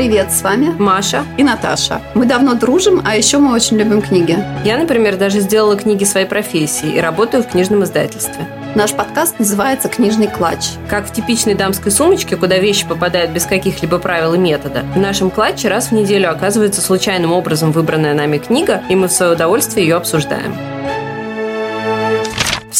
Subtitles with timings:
[0.00, 2.00] Привет, с вами Маша и Наташа.
[2.14, 4.34] Мы давно дружим, а еще мы очень любим книги.
[4.64, 8.48] Я, например, даже сделала книги своей профессии и работаю в книжном издательстве.
[8.74, 10.68] Наш подкаст называется «Книжный клатч».
[10.88, 15.28] Как в типичной дамской сумочке, куда вещи попадают без каких-либо правил и метода, в нашем
[15.28, 19.86] клатче раз в неделю оказывается случайным образом выбранная нами книга, и мы в свое удовольствие
[19.86, 20.79] ее обсуждаем.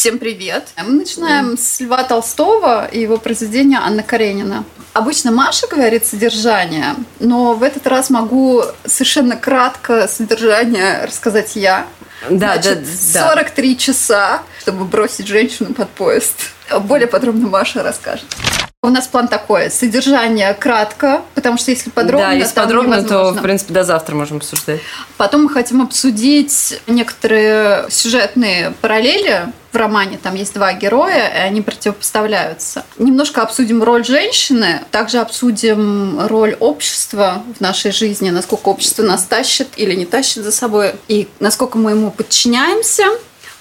[0.01, 0.69] Всем привет!
[0.83, 4.63] Мы начинаем с Льва Толстого и его произведения Анна Каренина.
[4.93, 11.85] Обычно Маша говорит содержание, но в этот раз могу совершенно кратко содержание рассказать я.
[12.31, 13.29] Да, Значит, да, да.
[13.29, 16.35] 43 часа, чтобы бросить женщину под поезд.
[16.81, 18.25] Более подробно Маша расскажет.
[18.83, 19.69] У нас план такой.
[19.69, 23.39] Содержание кратко, потому что если подробно, да, если подробно, то, невозможно.
[23.39, 24.81] в принципе, до завтра можем обсуждать.
[25.17, 30.19] Потом мы хотим обсудить некоторые сюжетные параллели в романе.
[30.21, 32.83] Там есть два героя, и они противопоставляются.
[32.97, 39.69] Немножко обсудим роль женщины, также обсудим роль общества в нашей жизни, насколько общество нас тащит
[39.75, 43.05] или не тащит за собой, и насколько мы ему подчиняемся.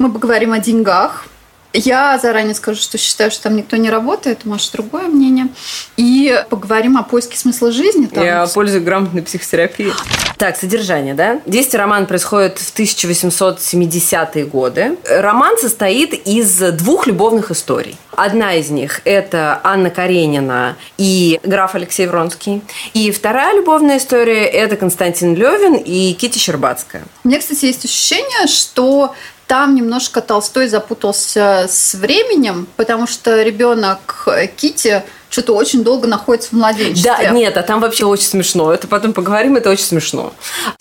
[0.00, 1.26] Мы поговорим о деньгах,
[1.72, 5.48] я заранее скажу, что считаю, что там никто не работает, может, другое мнение.
[5.96, 8.06] И поговорим о поиске смысла жизни.
[8.06, 8.24] Там.
[8.24, 9.92] Я пользуюсь грамотной психотерапией.
[10.36, 11.40] Так, содержание, да?
[11.46, 14.96] Действие романа происходит в 1870-е годы.
[15.08, 17.96] Роман состоит из двух любовных историй.
[18.16, 22.62] Одна из них– это Анна Каренина и граф Алексей Вронский.
[22.94, 27.04] И вторая любовная история– это Константин Левин и Кити Щербацкая.
[27.22, 29.14] У меня, кстати, есть ощущение, что
[29.50, 36.52] там немножко Толстой запутался с временем, потому что ребенок Кити что-то очень долго находится в
[36.54, 37.16] младенчестве.
[37.16, 38.72] Да, нет, а там вообще очень смешно.
[38.72, 40.32] Это потом поговорим, это очень смешно.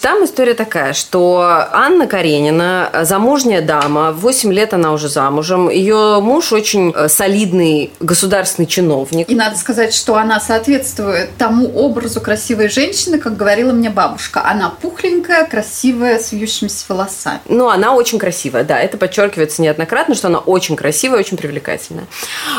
[0.01, 6.51] Там история такая, что Анна Каренина, замужняя дама, 8 лет она уже замужем, ее муж
[6.51, 9.29] очень э, солидный государственный чиновник.
[9.29, 14.43] И надо сказать, что она соответствует тому образу красивой женщины, как говорила мне бабушка.
[14.43, 17.39] Она пухленькая, красивая, с вьющимися волосами.
[17.47, 22.05] Ну, она очень красивая, да, это подчеркивается неоднократно, что она очень красивая, очень привлекательная.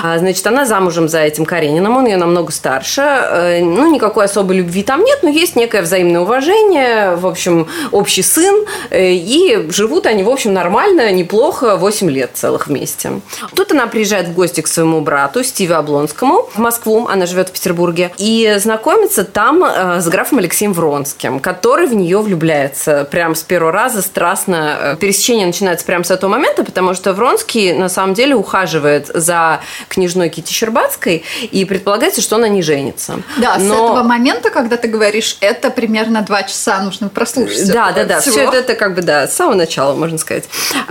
[0.02, 3.02] А, значит, она замужем за этим Карениным, он ее намного старше.
[3.02, 8.22] Э, Ну, никакой особой любви там нет, но есть некое взаимное уважение, в общем, общий
[8.22, 13.20] сын, э, и живут они, в общем, нормально, неплохо, 8 лет целых вместе.
[13.54, 17.52] Тут она приезжает в гости к своему брату Стиве Облонскому в Москву, она живет в
[17.52, 23.42] Петербурге, и знакомится там э, с графом Алексеем Вронским, который в нее влюбляется прям с
[23.42, 24.96] первого раза страстно.
[25.00, 30.28] Пересечение начинается прямо с этого момента, потому что Вронский на самом деле ухаживает за княжной
[30.28, 33.22] Кити Щербацкой, и предполагается, что она не женится.
[33.36, 37.72] Да, с Но- этого момента, когда ты говоришь, это примерно два часа нужно прослушать.
[37.72, 38.20] Да, да, да.
[38.20, 38.34] всего.
[38.34, 40.48] Все это, это как бы, да, с самого начала, можно сказать.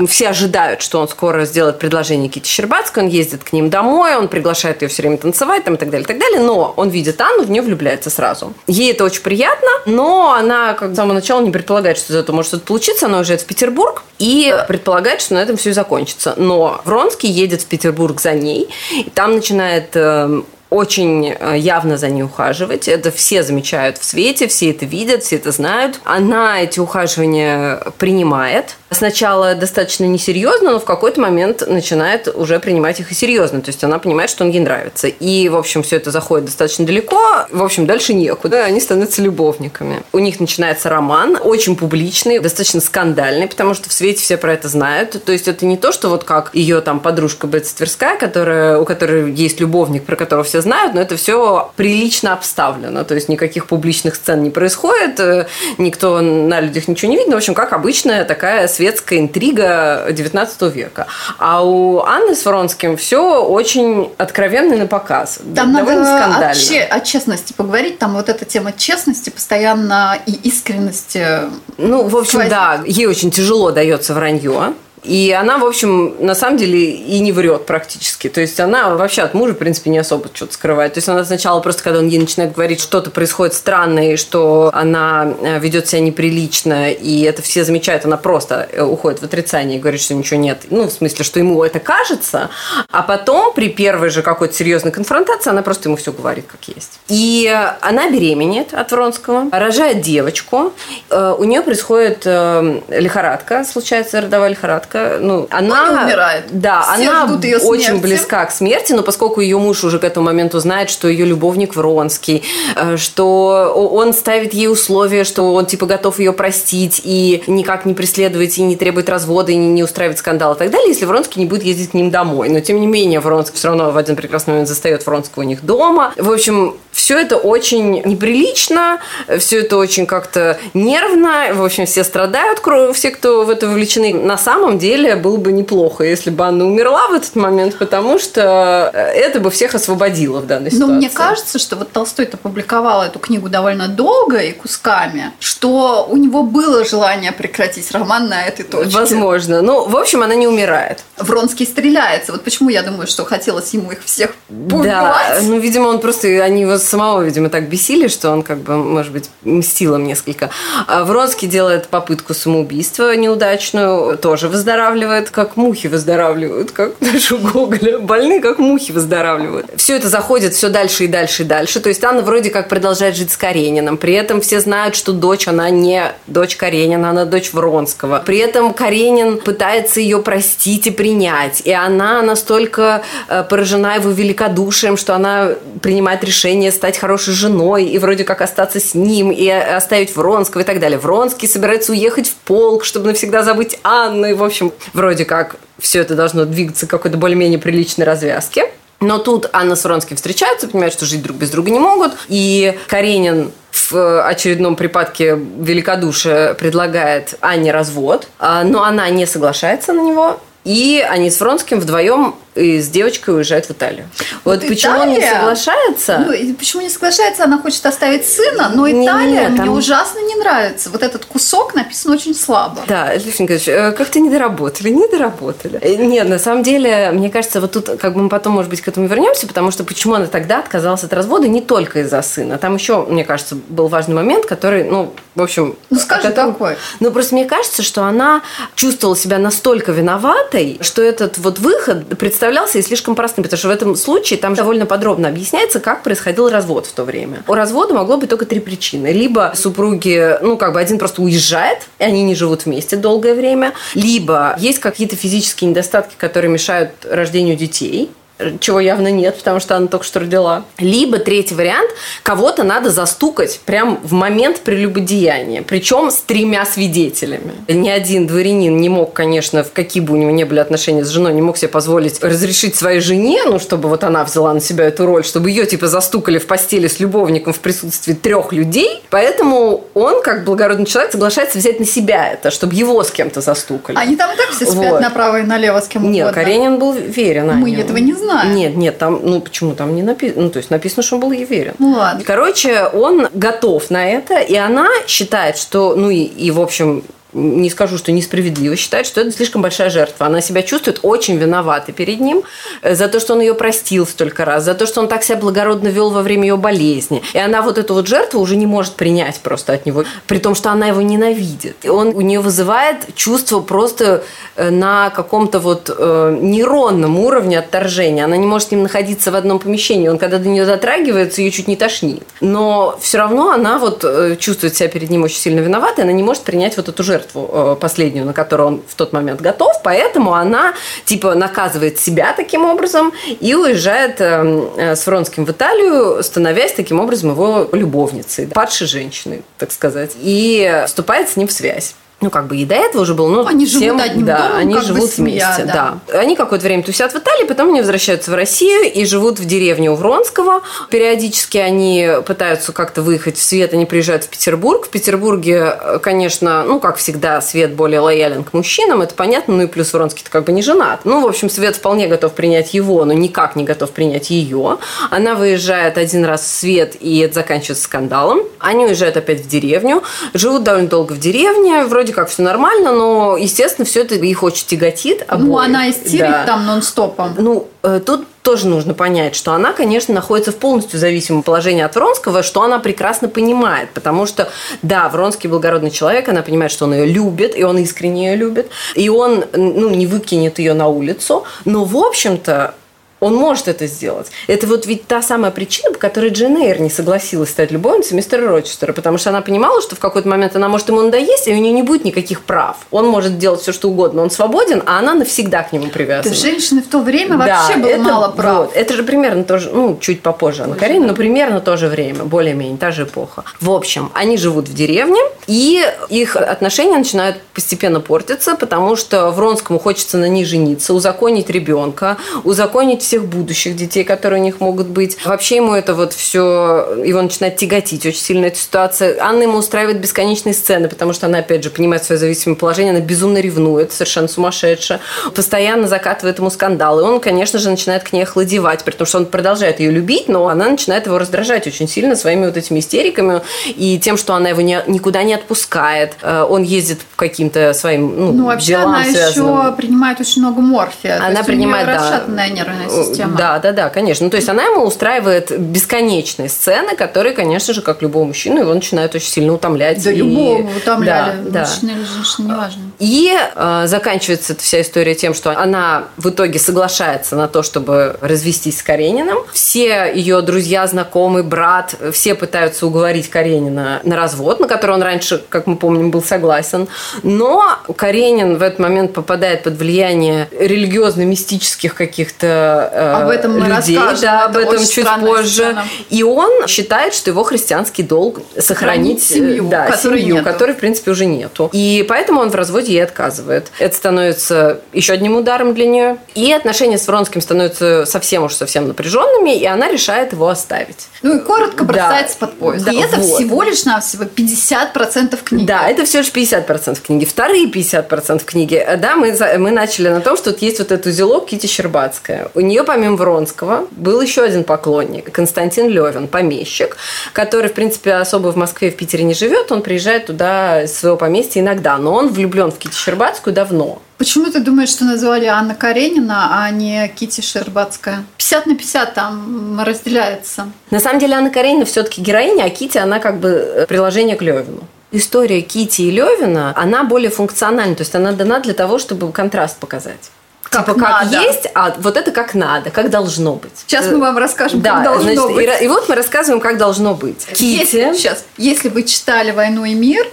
[0.08, 4.30] Все ожидают, что он скоро сделает предложение Кити Щербацкой, он ездит к ним домой, он
[4.30, 6.40] приглашает ее все время танцевать там, и так далее, и так далее.
[6.40, 8.54] Но он видит Анну, в нее влюбляется сразу.
[8.68, 12.38] Ей это очень приятно, но она как с самого начала не предполагает, что из этого
[12.38, 13.08] может что-то получиться.
[13.08, 16.36] Она уезжает в Петербург и предполагает, что на этом все и закончится.
[16.38, 22.10] Но Вронский едет в Петербург за ней, и там начинает э, очень э, явно за
[22.10, 22.88] ней ухаживать.
[22.88, 26.00] Это все замечают в свете, все это видят, все это знают.
[26.04, 28.78] Она эти ухаживания принимает.
[28.92, 33.62] Сначала достаточно несерьезно, но в какой-то момент начинает уже принимать их и серьезно.
[33.62, 35.08] То есть она понимает, что он ей нравится.
[35.08, 37.46] И, в общем, все это заходит достаточно далеко.
[37.52, 38.66] В общем, дальше некуда.
[38.66, 40.02] Они становятся любовниками.
[40.12, 44.68] У них начинается роман, очень публичный, достаточно скандальный, потому что в свете все про это
[44.68, 45.24] знают.
[45.24, 48.86] То есть это не то, что вот как ее там подружка Бетси Тверская, которая, у
[48.86, 53.04] которой есть любовник, про которого все знают, но это все прилично обставлено.
[53.04, 55.48] То есть никаких публичных сцен не происходит, э,
[55.78, 57.36] никто на людях ничего не видно.
[57.36, 61.08] В общем, как обычная такая светская интрига 19 века.
[61.38, 65.40] А у Анны с Вронским все очень откровенно на показ.
[65.54, 66.52] Там довольно надо скандально.
[66.52, 68.00] о, че- о честности поговорить.
[68.00, 71.42] Там вот эта тема честности постоянно и искренности.
[71.78, 72.50] Ну, в общем, сквозит.
[72.52, 74.74] да, ей очень тяжело дается вранье.
[75.04, 78.28] И она, в общем, на самом деле и не врет практически.
[78.28, 80.94] То есть она вообще от мужа, в принципе, не особо что-то скрывает.
[80.94, 85.34] То есть она сначала просто, когда он ей начинает говорить, что-то происходит странное, что она
[85.42, 89.80] э, ведет себя неприлично, и это все замечают, она просто э, уходит в отрицание и
[89.80, 90.64] говорит, что ничего нет.
[90.70, 92.50] Ну, в смысле, что ему это кажется.
[92.92, 97.00] А потом, при первой же какой-то серьезной конфронтации, она просто ему все говорит, как есть.
[97.08, 97.50] И
[97.82, 100.74] она беременеет от Вронского, рожает девочку.
[101.10, 104.89] Э, У нее происходит лихорадка, случается родовая лихорадка.
[104.90, 105.18] Азиатка.
[105.22, 105.90] Ну, она...
[105.90, 106.46] не умирает.
[106.52, 108.02] Да, Все она ждут ее очень смерти.
[108.02, 111.76] близка к смерти, но поскольку ее муж уже к этому моменту знает, что ее любовник
[111.76, 112.44] Вронский,
[112.76, 117.94] э, что он ставит ей условия, что он типа готов ее простить и никак не
[117.94, 121.48] преследовать, и не требует развода, и не, устраивать скандал и так далее, если Вронский не
[121.48, 122.50] будет ездить к ним домой.
[122.50, 125.64] Но тем не менее, Вронский все равно в один прекрасный момент застает Вронского у них
[125.64, 126.14] дома.
[126.18, 129.00] В общем, все это очень неприлично,
[129.40, 132.62] все это очень как-то нервно, в общем, все страдают,
[132.94, 134.14] все, кто в это вовлечены.
[134.14, 138.90] На самом деле было бы неплохо, если бы Анна умерла в этот момент, потому что
[138.94, 140.94] э, это бы всех освободило в данной Но ситуации.
[140.96, 146.44] мне кажется, что вот Толстой-то публиковал эту книгу довольно долго и кусками, что у него
[146.44, 148.96] было желание прекратить роман на этой точке.
[148.98, 149.62] Возможно.
[149.62, 151.04] Ну, в общем, она не умирает.
[151.18, 152.32] Вронский стреляется.
[152.32, 155.44] Вот почему я думаю, что хотелось ему их всех Да, поубивать.
[155.44, 159.12] ну, видимо, он просто, они его самого, видимо, так бесили, что он как бы, может
[159.12, 160.50] быть, мстил им несколько.
[160.88, 167.98] А Вронский делает попытку самоубийства неудачную, тоже выздоравливает, как мухи выздоравливают, как наш у Гоголя.
[168.00, 169.66] Больные, как мухи выздоравливают.
[169.76, 171.80] Все это заходит все дальше и дальше и дальше.
[171.80, 173.98] То есть Анна вроде как продолжает жить с Карениным.
[173.98, 178.22] При этом все знают, что дочь, она не дочь Каренина, она дочь Вронского.
[178.24, 181.62] При этом Каренин пытается ее простить и принять.
[181.66, 185.50] И она настолько э, поражена его великодушием, что она
[185.82, 190.66] принимает решение стать хорошей женой и вроде как остаться с ним и оставить Вронского и
[190.66, 191.00] так далее.
[191.00, 194.28] Вронский собирается уехать в полк, чтобы навсегда забыть Анну.
[194.28, 194.59] И, в общем,
[194.94, 198.70] вроде как все это должно двигаться к какой-то более-менее приличной развязке.
[199.00, 202.14] Но тут Анна с Вронским встречаются, понимают, что жить друг без друга не могут.
[202.28, 210.02] И Каренин в очередном припадке великодушия предлагает Анне развод, а, но она не соглашается на
[210.02, 210.40] него.
[210.66, 214.10] И они с Вронским вдвоем и с девочкой уезжают в Италию.
[214.44, 216.26] Вот, Вот почему он не Италия- соглашается?
[216.28, 217.44] Ну, почему не соглашается?
[217.44, 220.90] Она хочет оставить сына, но Италия мне там- ужасно не нравится.
[220.90, 222.82] Вот этот кусок написан очень слабо.
[222.88, 225.80] Да, Алексей Николаевич, э, как-то не доработали, не доработали.
[225.82, 228.82] Э, Нет, на самом деле, мне кажется, вот тут как бы мы потом, может быть,
[228.82, 232.58] к этому вернемся, потому что почему она тогда отказалась от развода не только из-за сына.
[232.58, 235.76] Там еще, мне кажется, был важный момент, который, ну, в общем...
[235.90, 236.76] Ну, скажи, о котором- какой?
[237.00, 238.42] Ну, просто мне кажется, что она
[238.76, 242.18] чувствовала себя настолько виноватой, что этот вот выход
[242.50, 246.50] представлялся ей слишком простым, потому что в этом случае там довольно подробно объясняется, как происходил
[246.50, 247.44] развод в то время.
[247.48, 249.08] У развода могло быть только три причины.
[249.08, 253.74] Либо супруги, ну, как бы один просто уезжает, и они не живут вместе долгое время,
[253.94, 258.10] либо есть какие-то физические недостатки, которые мешают рождению детей,
[258.60, 260.64] чего явно нет, потому что она только что родила.
[260.78, 261.92] Либо третий вариант,
[262.24, 267.54] кого-то надо застукать прям в момент прелюбодеяния, причем с тремя свидетелями.
[267.68, 271.10] Ни один дворянин не мог, конечно, в какие бы у него ни были отношения с
[271.10, 274.86] женой, не мог себе позволить разрешить своей жене, ну, чтобы вот она взяла на себя
[274.86, 279.04] эту роль, чтобы ее, типа, застукали в постели с любовником в присутствии трех людей.
[279.10, 283.98] Поэтому он, как благородный человек, соглашается взять на себя это, чтобы его с кем-то застукали.
[283.98, 285.02] Они там и так все спят Вот.
[285.02, 286.44] направо и налево с кем Нет, угодно.
[286.44, 287.52] Каренин был верен.
[287.60, 288.29] Мы этого не знаем.
[288.46, 290.44] Нет, нет, там, ну почему там не написано?
[290.44, 291.74] Ну, то есть написано, что он был ей верен.
[291.80, 292.24] Ну ладно.
[292.26, 297.04] Короче, он готов на это, и она считает, что, ну и, и в общем,
[297.34, 300.26] не скажу, что несправедливо, считает, что это слишком большая жертва.
[300.26, 302.44] Она себя чувствует очень виноватой перед ним
[302.82, 305.38] э, за то, что он ее простил столько раз, за то, что он так себя
[305.38, 307.22] благородно вел во время ее болезни.
[307.34, 310.56] И она вот эту вот жертву уже не может принять просто от него, при том,
[310.56, 311.78] что она его ненавидит.
[311.84, 314.24] И он у нее вызывает чувство просто
[314.56, 318.26] э, на каком-то вот э, нейронном уровне отторжения.
[318.26, 320.08] Она не может с ним находиться в одном помещении.
[320.08, 322.24] Он, когда до нее дотрагивается, ее чуть не тошнит.
[322.42, 326.24] Но все равно она вот э, чувствует себя перед ним очень сильно виноватой, она не
[326.24, 330.34] может принять вот эту жертву э, последнюю, на которую он в тот момент готов, поэтому
[330.34, 330.74] она
[331.06, 337.00] типа наказывает себя таким образом и уезжает э, э, с Вронским в Италию, становясь таким
[337.00, 341.96] образом его любовницей, падшей женщиной, так сказать, и вступает с ним в связь.
[342.22, 344.58] Ну, как бы и до этого уже был, ну, Они живут всем- одним да, домом,
[344.58, 346.00] они как бы живут семья, вместе, да.
[346.08, 346.20] да.
[346.20, 349.90] Они какое-то время тусят в Италии, потом они возвращаются в Россию и живут в деревне
[349.90, 350.62] у Вронского.
[350.90, 354.86] Периодически они пытаются как-то выехать в свет, они приезжают в Петербург.
[354.86, 359.64] В Петербурге, э, конечно, ну, как всегда, Свет более лоялен к мужчинам, это понятно, ну
[359.64, 361.02] и плюс Вронский-то как бы не женат.
[361.06, 364.78] Ну, в общем, Свет вполне готов принять его, но никак не готов принять ее.
[365.10, 368.42] Она выезжает один раз в Свет, и это заканчивается скандалом.
[368.60, 373.38] Они уезжают опять в деревню, живут довольно долго в деревне, вроде как все нормально, но,
[373.38, 375.26] естественно, все это их очень тяготит.
[375.30, 375.66] Ну, обоих.
[375.66, 376.44] она истерит Да.
[376.46, 377.36] там нон-стопом.
[377.38, 381.94] Ну, э, тут тоже нужно понять, что она, конечно, находится в полностью зависимом положении от
[381.96, 384.50] Вронского, что она прекрасно понимает, потому что,
[384.82, 388.70] да, Вронский благородный человек, она понимает, что он ее любит, и он искренне ее любит,
[388.96, 392.74] и он, ну, не выкинет ее на улицу, но, в общем-то,
[393.20, 394.28] Он может это сделать.
[394.48, 398.48] Это вот ведь та самая причина, по которой Джейн Эйр не согласилась стать любовницей мистера
[398.48, 401.58] Рочестера, потому что она понимала, что в какой-то момент она может ему надоесть, и у
[401.58, 402.78] нее не будет никаких прав.
[402.92, 406.34] Он может делать все, что угодно, он свободен, а она навсегда к нему привязана.
[406.34, 408.58] Да, женщины в то время вообще да, было это, мало прав.
[408.58, 412.24] Вот, это же примерно тоже, ну, чуть попозже Анна Каренина, но примерно то же время,
[412.24, 413.44] более-менее, та же эпоха.
[413.60, 419.80] В общем, они живут в деревне, и их отношения начинают постепенно портиться, потому что Вронскому
[419.80, 425.18] хочется на ней жениться, узаконить ребенка, узаконить всех будущих детей, которые у них могут быть.
[425.26, 429.18] Вообще ему это вот все, его начинает тяготить очень сильно эта ситуация.
[429.20, 433.00] Анна ему устраивает бесконечные сцены, потому что она, опять же, понимает свое зависимое положение, она
[433.00, 435.00] безумно ревнует, совершенно сумасшедшая,
[435.34, 437.02] постоянно закатывает ему скандалы.
[437.02, 440.28] И он, конечно же, начинает к ней охладевать, при том, что он продолжает ее любить,
[440.28, 444.50] но она начинает его раздражать очень сильно своими вот этими истериками и тем, что она
[444.50, 446.14] его не, никуда не отпускает.
[446.22, 449.62] Э, он ездит в каким-то своим ну, Ну, вообще делам она связанным.
[449.62, 451.20] еще принимает очень много морфия.
[451.20, 451.96] Она принимает, да.
[451.96, 452.99] расшатанная нервная система.
[453.38, 454.26] Да, да, да, конечно.
[454.26, 458.74] Ну, то есть она ему устраивает бесконечные сцены, которые, конечно же, как любого мужчину, его
[458.74, 460.04] начинают очень сильно утомлять.
[460.04, 461.60] Да И- любого утомляли, Да, да.
[461.62, 462.82] мужчина или женщина, неважно.
[463.00, 468.18] И э, заканчивается эта вся история тем, что она в итоге соглашается на то, чтобы
[468.22, 469.38] развестись с Карениным.
[469.54, 475.44] Все ее друзья, знакомый, брат, все пытаются уговорить Каренина на развод, на который он раньше,
[475.50, 476.88] как мы помним, был согласен.
[477.24, 477.64] Но
[477.96, 483.98] Каренин в этот момент попадает под влияние религиозно-мистических каких-то э, Об этом мы людей.
[483.98, 485.50] расскажем, Да, это об этом очень чуть позже.
[485.50, 485.86] сцена.
[486.10, 490.50] И он считает, что его христианский долг сохранить, Сохранить семью, да, которой семью, нету.
[490.52, 491.70] которой, в принципе, уже нету.
[491.74, 493.72] И поэтому он в разводе ей отказывает.
[493.80, 496.18] Это становится еще одним ударом для нее.
[496.36, 501.08] И отношения с Вронским становятся совсем уж совсем напряженными, и она решает его оставить.
[501.22, 501.94] Ну и коротко Да.
[501.94, 502.86] бросается под поезд.
[502.86, 503.26] Да, и это вот.
[503.36, 505.66] всего лишь навсего 50% книги.
[505.66, 507.26] Да, это всего лишь 50% книги.
[507.26, 511.06] Вторые 50% книги, э, да, мы, мы начали на том, что тут есть вот этот
[511.08, 512.50] узелок Кити Щербацкая.
[512.56, 516.98] У нее, помимо Вронского, был еще один поклонник, Константин Левин, помещик,
[517.34, 519.72] который, в принципе, особо в Москве и в Питере не живет.
[519.72, 524.02] Он приезжает туда из своего поместья иногда, но он влюблен в Кити Щербацкую давно.
[524.18, 528.26] Почему ты думаешь, что назвали Анна Каренина, а не Кити Шербатская?
[528.38, 530.72] 50 на 50 там разделяется.
[530.92, 534.42] На самом деле Анна Каренина все-таки героиня, а Кити, она как бы э, приложение к
[534.42, 534.84] Левину.
[535.12, 539.78] История Кити и Левина, она более функциональна, то есть она дана для того, чтобы контраст
[539.78, 540.32] показать.
[540.70, 541.42] Как типа как надо.
[541.42, 543.72] есть, а вот это как надо, как должно быть.
[543.88, 545.82] Сейчас Э, мы вам расскажем, да, как должно значит, быть.
[545.82, 547.46] И, и вот мы рассказываем, как должно быть.
[547.46, 547.64] Кити.
[547.64, 550.28] Если, сейчас, если вы читали «Войну и мир»,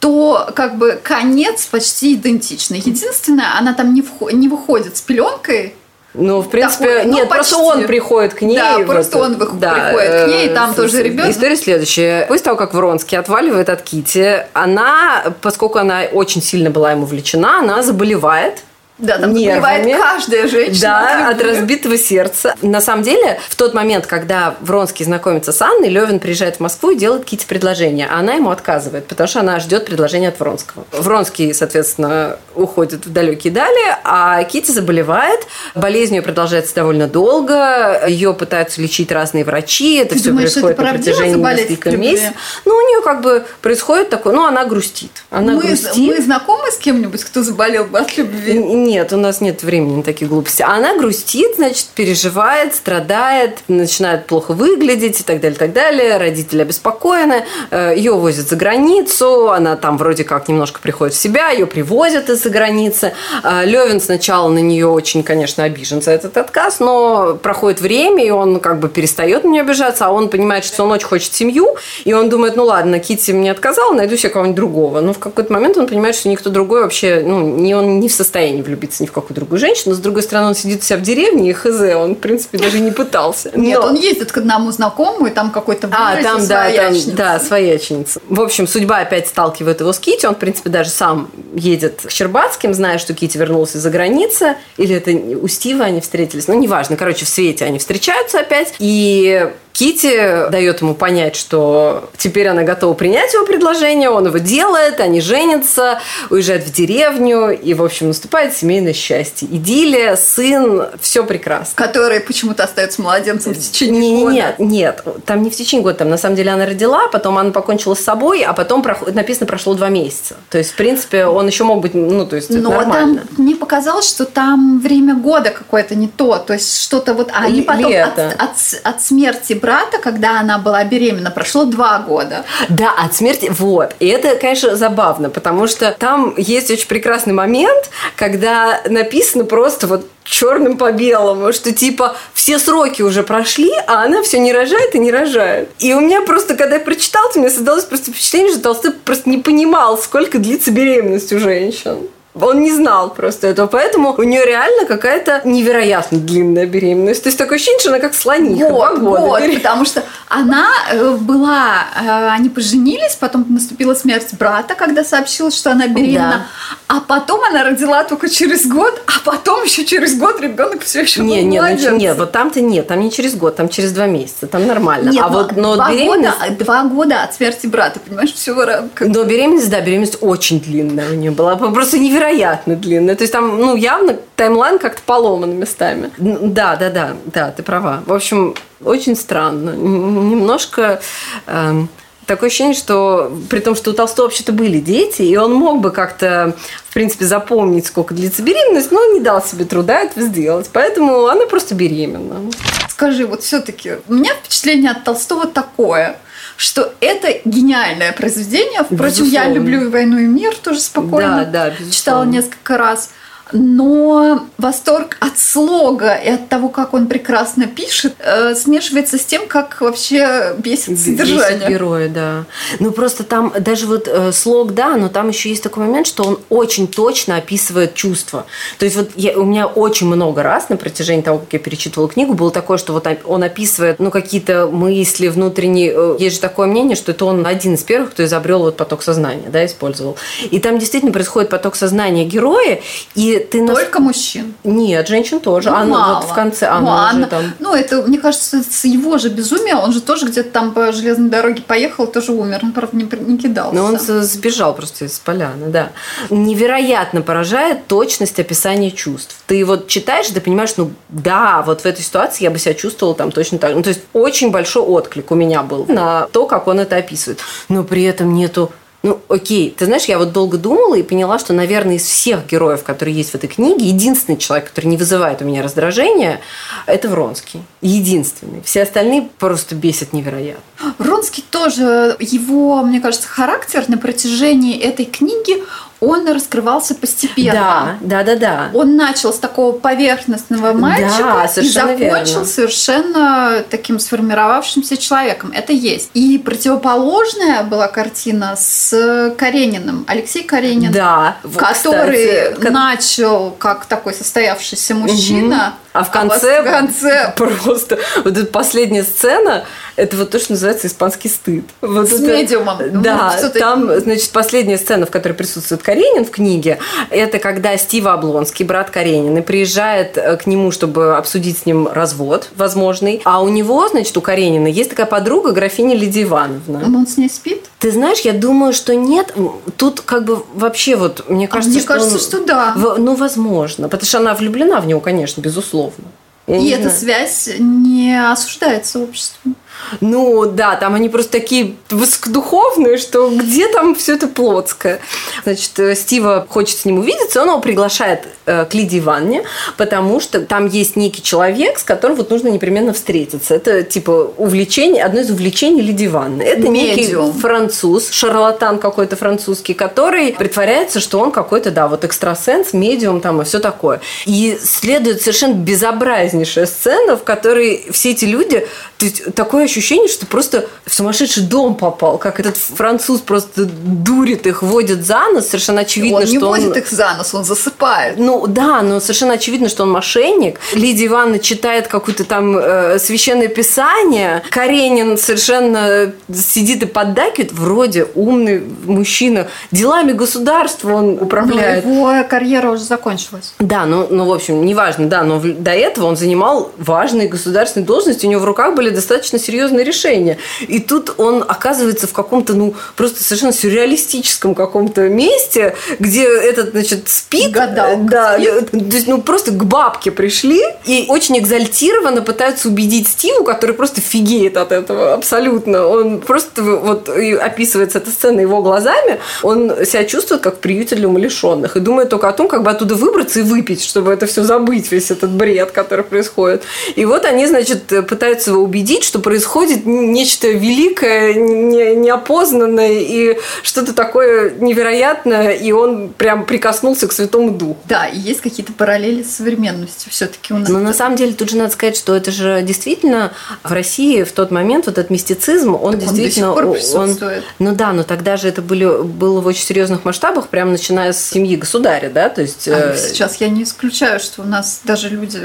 [0.00, 2.78] то как бы конец почти идентичный.
[2.78, 5.74] Единственное, она там не, вхо- не выходит с пеленкой,
[6.14, 7.70] Ну, в принципе, Такой, ну, нет, просто почти.
[7.80, 8.56] он приходит к ней.
[8.58, 11.30] Да, вот, просто он вых- приходит к ней, и там э, тоже ребенок.
[11.30, 12.26] История следующая.
[12.26, 17.60] После того, как Вронский отваливает от Кити, она, поскольку она очень сильно была ему влечена,
[17.60, 18.62] она заболевает.
[18.98, 19.92] Да, там Нервами.
[19.92, 20.80] каждая женщина.
[20.80, 22.54] Да, от разбитого сердца.
[22.62, 26.90] На самом деле, в тот момент, когда Вронский знакомится с Анной, Левин приезжает в Москву
[26.90, 28.06] и делает Кити предложение.
[28.08, 30.86] А она ему отказывает, потому что она ждет предложения от Вронского.
[30.92, 35.40] Вронский, соответственно, уходит в далекие дали, а Кити заболевает.
[35.74, 38.06] Болезнь ее продолжается довольно долго.
[38.06, 39.96] Ее пытаются лечить разные врачи.
[39.96, 42.34] Это Ты все думаешь, происходит это на протяжении нескольких месяцев.
[42.64, 45.10] Ну, у нее как бы происходит такое, ну, она грустит.
[45.30, 45.96] Она мы, грустит.
[45.96, 48.83] мы знакомы с кем-нибудь, кто заболел бы от любви?
[48.84, 50.62] Нет, у нас нет времени на такие глупости.
[50.62, 56.18] Она грустит, значит, переживает, страдает, начинает плохо выглядеть и так далее, так далее.
[56.18, 57.44] Родители обеспокоены.
[57.70, 59.50] Э, Ее возят за границу.
[59.50, 61.48] Она там вроде как немножко приходит в себя.
[61.48, 63.14] Ее привозят из-за границы.
[63.42, 68.28] Э, Левин сначала на нее очень, конечно, обижен за этот отказ, но проходит время, и
[68.28, 71.76] он как бы перестает на нее обижаться, а он понимает, что он очень хочет семью,
[72.04, 75.00] и он думает, ну ладно, Кити мне отказала, найду себе кого-нибудь другого.
[75.00, 78.12] Но в какой-то момент он понимает, что никто другой вообще, ну, не, он не в
[78.12, 79.94] состоянии влюбиться ни в какую другую женщину.
[79.94, 82.80] С другой стороны, он сидит у себя в деревне, и хз, он, в принципе, даже
[82.80, 83.50] не пытался.
[83.54, 87.40] Нет, Но- он ездит к одному знакомому, и там какой-то а, там, да, там, да,
[87.40, 88.20] свояченица.
[88.28, 90.26] В общем, судьба опять сталкивает его с Кити.
[90.26, 94.56] Он, в принципе, даже сам едет к Щербатским, зная, что Кити вернулся из-за границы.
[94.76, 96.48] Или это у Стива они встретились.
[96.48, 96.96] Ну, неважно.
[96.96, 98.74] Короче, в свете они встречаются опять.
[98.78, 105.00] И Кити дает ему понять, что теперь она готова принять его предложение, он его делает,
[105.00, 105.98] они женятся,
[106.30, 109.48] уезжают в деревню, и, в общем, наступает семейное счастье.
[109.50, 111.74] Идиллия, сын, все прекрасно.
[111.74, 114.32] Который почему-то остается младенцем в течение Не- года.
[114.32, 117.50] Нет, нет, там не в течение года, там на самом деле она родила, потом она
[117.50, 120.36] покончила с собой, а потом написано прошло два месяца.
[120.50, 123.22] То есть, в принципе, он еще мог быть, ну, то есть, Но нормально.
[123.26, 126.38] там мне показалось, что там время года какое-то не то.
[126.38, 127.30] То есть что-то вот...
[127.32, 128.50] А они потом от, от,
[128.84, 132.44] от смерти брата, когда она была беременна, прошло два года.
[132.68, 133.94] Да, от смерти, вот.
[133.98, 140.06] И это, конечно, забавно, потому что там есть очень прекрасный момент, когда написано просто вот
[140.24, 144.98] черным по белому, что типа все сроки уже прошли, а она все не рожает и
[144.98, 145.70] не рожает.
[145.78, 149.30] И у меня просто, когда я прочитала, у меня создалось просто впечатление, что Толстой просто
[149.30, 152.08] не понимал, сколько длится беременность у женщин.
[152.40, 157.22] Он не знал просто этого, поэтому у нее реально какая-то невероятно длинная беременность.
[157.22, 158.70] То есть такое ощущение, что она как слониха.
[158.70, 165.04] Вот, вот, потому что она э, была, э, они поженились, потом наступила смерть брата, когда
[165.04, 166.46] сообщила, что она беременна,
[166.88, 166.96] да.
[166.96, 171.22] а потом она родила только через год, а потом еще через год ребенок все еще
[171.22, 174.06] не, был нет, нет, нет, вот там-то нет, там не через год, там через два
[174.06, 175.10] месяца, там нормально.
[175.10, 176.38] Нет, а но вот, но два беременность...
[176.40, 179.06] года, два года от смерти брата, понимаешь, все рамках.
[179.06, 183.14] Но беременность, да, беременность очень длинная у нее была, просто невероятно невероятно длинная.
[183.14, 186.10] То есть там, ну, явно таймлайн как-то поломан местами.
[186.18, 188.02] Да, да, да, да, ты права.
[188.06, 189.70] В общем, очень странно.
[189.70, 191.00] Немножко...
[191.46, 191.88] Эм,
[192.26, 195.90] такое ощущение, что при том, что у Толстого вообще-то были дети, и он мог бы
[195.90, 196.54] как-то,
[196.88, 200.70] в принципе, запомнить, сколько длится беременность, но он не дал себе труда это сделать.
[200.72, 202.50] Поэтому она просто беременна.
[202.88, 206.16] Скажи, вот все-таки у меня впечатление от Толстого такое–
[206.56, 208.82] что это гениальное произведение.
[208.82, 209.32] Впрочем, безусловно.
[209.32, 211.44] я люблю и «Войну и мир» тоже спокойно.
[211.44, 211.92] Да, да, безусловно.
[211.92, 213.10] Читала несколько раз
[213.54, 219.46] но восторг от слога и от того, как он прекрасно пишет, э, смешивается с тем,
[219.46, 221.58] как вообще бесит содержание.
[221.58, 222.44] Бесит героя, да.
[222.80, 226.24] Ну, просто там даже вот э, слог, да, но там еще есть такой момент, что
[226.24, 228.44] он очень точно описывает чувства.
[228.78, 232.08] То есть вот я, у меня очень много раз на протяжении того, как я перечитывала
[232.08, 235.92] книгу, было такое, что вот он описывает, ну, какие-то мысли внутренние.
[235.94, 239.04] Э, есть же такое мнение, что это он один из первых, кто изобрел вот поток
[239.04, 240.16] сознания, да, использовал.
[240.50, 242.80] И там действительно происходит поток сознания героя,
[243.14, 243.66] и ты...
[243.66, 244.06] Только нас...
[244.06, 244.54] мужчин?
[244.64, 245.70] Нет, женщин тоже.
[245.70, 246.14] Ну, Анна мало.
[246.20, 247.42] вот в конце, Анна ну, Анна, там...
[247.58, 251.30] Ну, это, мне кажется, с его же безумия, он же тоже где-то там по железной
[251.30, 253.74] дороге поехал, тоже умер, он, правда, не, не кидался.
[253.74, 255.90] Но он сбежал просто из поляны, да.
[256.30, 259.36] Невероятно поражает точность описания чувств.
[259.46, 263.14] Ты вот читаешь, ты понимаешь, ну, да, вот в этой ситуации я бы себя чувствовала
[263.14, 263.74] там точно так.
[263.74, 267.40] Ну, то есть, очень большой отклик у меня был на то, как он это описывает.
[267.68, 268.72] Но при этом нету
[269.04, 272.84] ну, окей, ты знаешь, я вот долго думала и поняла, что, наверное, из всех героев,
[272.84, 276.40] которые есть в этой книге, единственный человек, который не вызывает у меня раздражения,
[276.86, 277.60] это Вронский.
[277.82, 278.62] Единственный.
[278.62, 280.62] Все остальные просто бесят невероятно.
[280.98, 285.62] Вронский тоже, его, мне кажется, характер на протяжении этой книги,
[286.04, 287.98] он раскрывался постепенно.
[288.00, 288.70] Да, да, да, да.
[288.74, 292.44] Он начал с такого поверхностного мальчика да, и закончил верно.
[292.44, 295.52] совершенно таким сформировавшимся человеком.
[295.54, 296.10] Это есть.
[296.14, 300.04] И противоположная была картина с Карениным.
[300.06, 305.56] Алексей Каренин, да, который кстати, начал как такой состоявшийся мужчина.
[305.56, 305.84] Угу.
[305.94, 309.64] А в конце, а в конце просто вот эта последняя сцена,
[309.96, 311.64] это вот то, что называется испанский стыд.
[311.80, 312.78] Вот С это, медиумом.
[313.02, 316.78] Да, ну, там, значит, последняя сцена, в которой присутствует Каренин в книге,
[317.10, 322.48] это когда Стива Облонский, брат Каренина, приезжает э, к нему, чтобы обсудить с ним развод
[322.56, 323.20] возможный.
[323.24, 326.82] А у него, значит, у Каренина есть такая подруга, графиня Лидия Ивановна.
[326.84, 327.64] Он с ней спит?
[327.78, 329.34] Ты знаешь, я думаю, что нет.
[329.76, 332.72] Тут как бы вообще вот, мне кажется, а мне что кажется, он, что да.
[332.76, 333.88] В, ну, возможно.
[333.88, 336.04] Потому что она влюблена в него, конечно, безусловно.
[336.46, 336.98] Я И эта знаю.
[336.98, 339.56] связь не осуждается обществом.
[340.00, 345.00] Ну, да, там они просто такие высокодуховные, что где там все это плотское.
[345.44, 349.44] Значит, э, Стива хочет с ним увидеться, он его приглашает э, к Лидии Ивановне,
[349.76, 353.54] потому что там есть некий человек, с которым вот нужно непременно встретиться.
[353.54, 356.42] Это, типа, увлечение, одно из увлечений Лидии Ивановны.
[356.42, 357.26] Это Медиум.
[357.26, 363.42] некий француз, шарлатан какой-то французский, который притворяется, что он какой-то, да, вот экстрасенс, медиум там
[363.42, 364.00] и все такое.
[364.26, 368.66] И следует совершенно безобразнейшая сцена, в которой все эти люди,
[369.04, 374.46] то есть такое ощущение, что просто в сумасшедший дом попал, как этот француз просто дурит
[374.46, 376.58] их, водит за нос, совершенно очевидно, он что он...
[376.58, 378.16] не водит их за нос, он засыпает.
[378.16, 380.58] Ну да, но совершенно очевидно, что он мошенник.
[380.72, 388.62] Лидия Ивановна читает какое-то там э, священное писание, Каренин совершенно сидит и поддакивает, вроде умный
[388.86, 391.84] мужчина, делами государства он управляет.
[391.84, 393.52] Но его карьера уже закончилась.
[393.58, 398.24] Да, ну, ну в общем, неважно, да, но до этого он занимал важные государственные должности,
[398.24, 400.38] у него в руках были достаточно серьезные серьезное решение.
[400.60, 407.08] И тут он оказывается в каком-то, ну, просто совершенно сюрреалистическом каком-то месте, где этот, значит,
[407.08, 407.52] спит.
[407.52, 408.02] Гадалка.
[408.10, 413.74] Да, то есть, ну, просто к бабке пришли и очень экзальтированно пытаются убедить Стиву, который
[413.74, 415.86] просто фигеет от этого абсолютно.
[415.86, 421.08] Он просто вот описывается эта сцена его глазами, он себя чувствует как в приюте для
[421.08, 424.42] умалишенных и думает только о том, как бы оттуда выбраться и выпить, чтобы это все
[424.42, 426.62] забыть, весь этот бред, который происходит.
[426.96, 433.38] И вот они, значит, пытаются его убедить убедить, что происходит нечто великое, не, неопознанное и
[433.62, 437.78] что-то такое невероятное, и он прям прикоснулся к Святому Духу.
[437.84, 440.68] Да, и есть какие-то параллели с современностью все-таки у нас.
[440.68, 443.32] Но на самом деле тут же надо сказать, что это же действительно
[443.62, 446.52] в России в тот момент вот этот мистицизм, он так действительно...
[446.52, 449.64] Он до сих пор он, ну да, но тогда же это были, было в очень
[449.64, 452.66] серьезных масштабах, прямо начиная с семьи государя, да, то есть...
[452.66, 452.96] А, э...
[452.96, 455.38] Сейчас я не исключаю, что у нас даже люди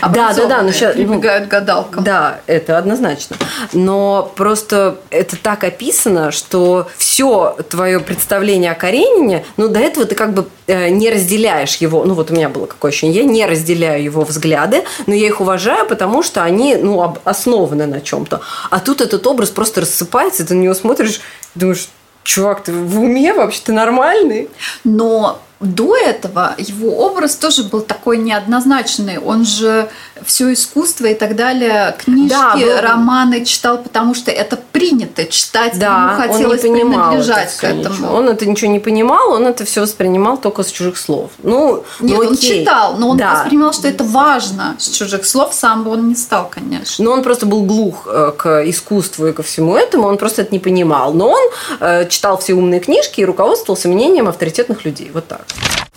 [0.00, 2.04] да, да, да, но сейчас, прибегают ну, к гадалкам.
[2.04, 3.36] Да, это однозначно.
[3.72, 10.14] Но просто это так описано, что все твое представление о Каренине, ну, до этого ты
[10.14, 13.46] как бы э, не разделяешь его, ну, вот у меня было какое ощущение, я не
[13.46, 18.40] разделяю его взгляды, но я их уважаю, потому что они, ну, основаны на чем-то.
[18.70, 21.20] А тут этот образ просто рассыпается, ты на него смотришь,
[21.54, 21.88] думаешь,
[22.24, 24.48] чувак, ты в уме вообще, ты нормальный?
[24.84, 29.18] Но до этого его образ тоже был такой неоднозначный.
[29.18, 29.88] Он же
[30.24, 32.80] все искусство и так далее, книжки, да, был...
[32.80, 35.78] романы читал, потому что это принято читать.
[35.78, 38.12] Да, ему хотелось он не принадлежать это к этому.
[38.12, 41.30] Он это ничего не понимал, он это все воспринимал только с чужих слов.
[41.42, 43.34] Ну, Нет, ну, он читал, но он да.
[43.34, 45.54] воспринимал, что это важно с чужих слов.
[45.54, 47.04] Сам бы он не стал, конечно.
[47.04, 50.52] Но он просто был глух э, к искусству и ко всему этому, он просто это
[50.52, 51.12] не понимал.
[51.12, 55.10] Но он э, читал все умные книжки и руководствовался мнением авторитетных людей.
[55.12, 55.44] Вот так.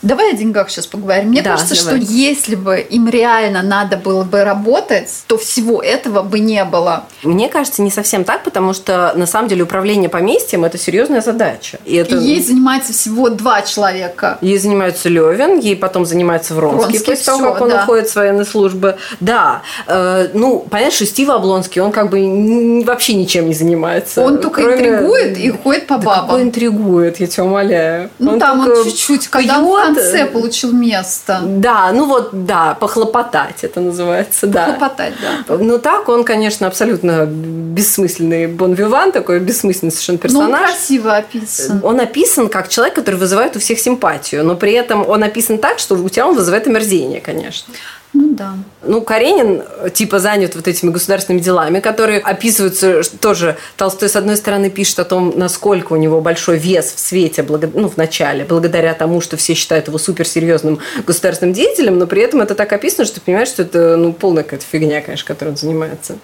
[0.06, 1.30] Давай о деньгах сейчас поговорим.
[1.30, 2.00] Мне да, кажется, давай.
[2.00, 7.06] что если бы им реально надо было бы работать, то всего этого бы не было.
[7.24, 11.80] Мне кажется, не совсем так, потому что на самом деле управление поместьем это серьезная задача.
[11.86, 12.18] И, это...
[12.18, 14.38] ей занимается всего два человека.
[14.42, 17.82] Ей занимается Левин, ей потом занимается Вронский, Вронский после того, как он да.
[17.84, 18.98] уходит с военной службы.
[19.20, 24.22] Да, э, ну, понятно, что Стив Облонский, он как бы вообще ничем не занимается.
[24.22, 24.88] Он только кроме...
[24.88, 26.26] интригует и ходит по да бабам.
[26.28, 28.12] Какой интригует, я тебя умоляю.
[28.20, 31.42] Ну, он там он чуть-чуть, когда он конце получил место.
[31.44, 34.66] Да, ну вот, да, похлопотать это называется, да.
[34.66, 35.58] Похлопотать, да.
[35.58, 40.50] Ну так, он, конечно, абсолютно бессмысленный бон-виван, такой бессмысленный совершенно персонаж.
[40.50, 41.80] Но он красиво описан.
[41.84, 45.80] Он описан как человек, который вызывает у всех симпатию, но при этом он описан так,
[45.80, 47.74] что у тебя он вызывает омерзение, конечно.
[48.16, 48.54] Ну да.
[48.82, 49.62] Ну, Каренин
[49.94, 53.58] типа занят вот этими государственными делами, которые описываются тоже.
[53.76, 57.90] Толстой, с одной стороны, пишет о том, насколько у него большой вес в свете, ну,
[57.90, 62.56] в начале, благодаря тому, что все считают его суперсерьезным государственным деятелем, но при этом это
[62.56, 66.18] так описано, что ты понимаешь, что это ну, полная какая-то фигня, конечно, которой он занимается.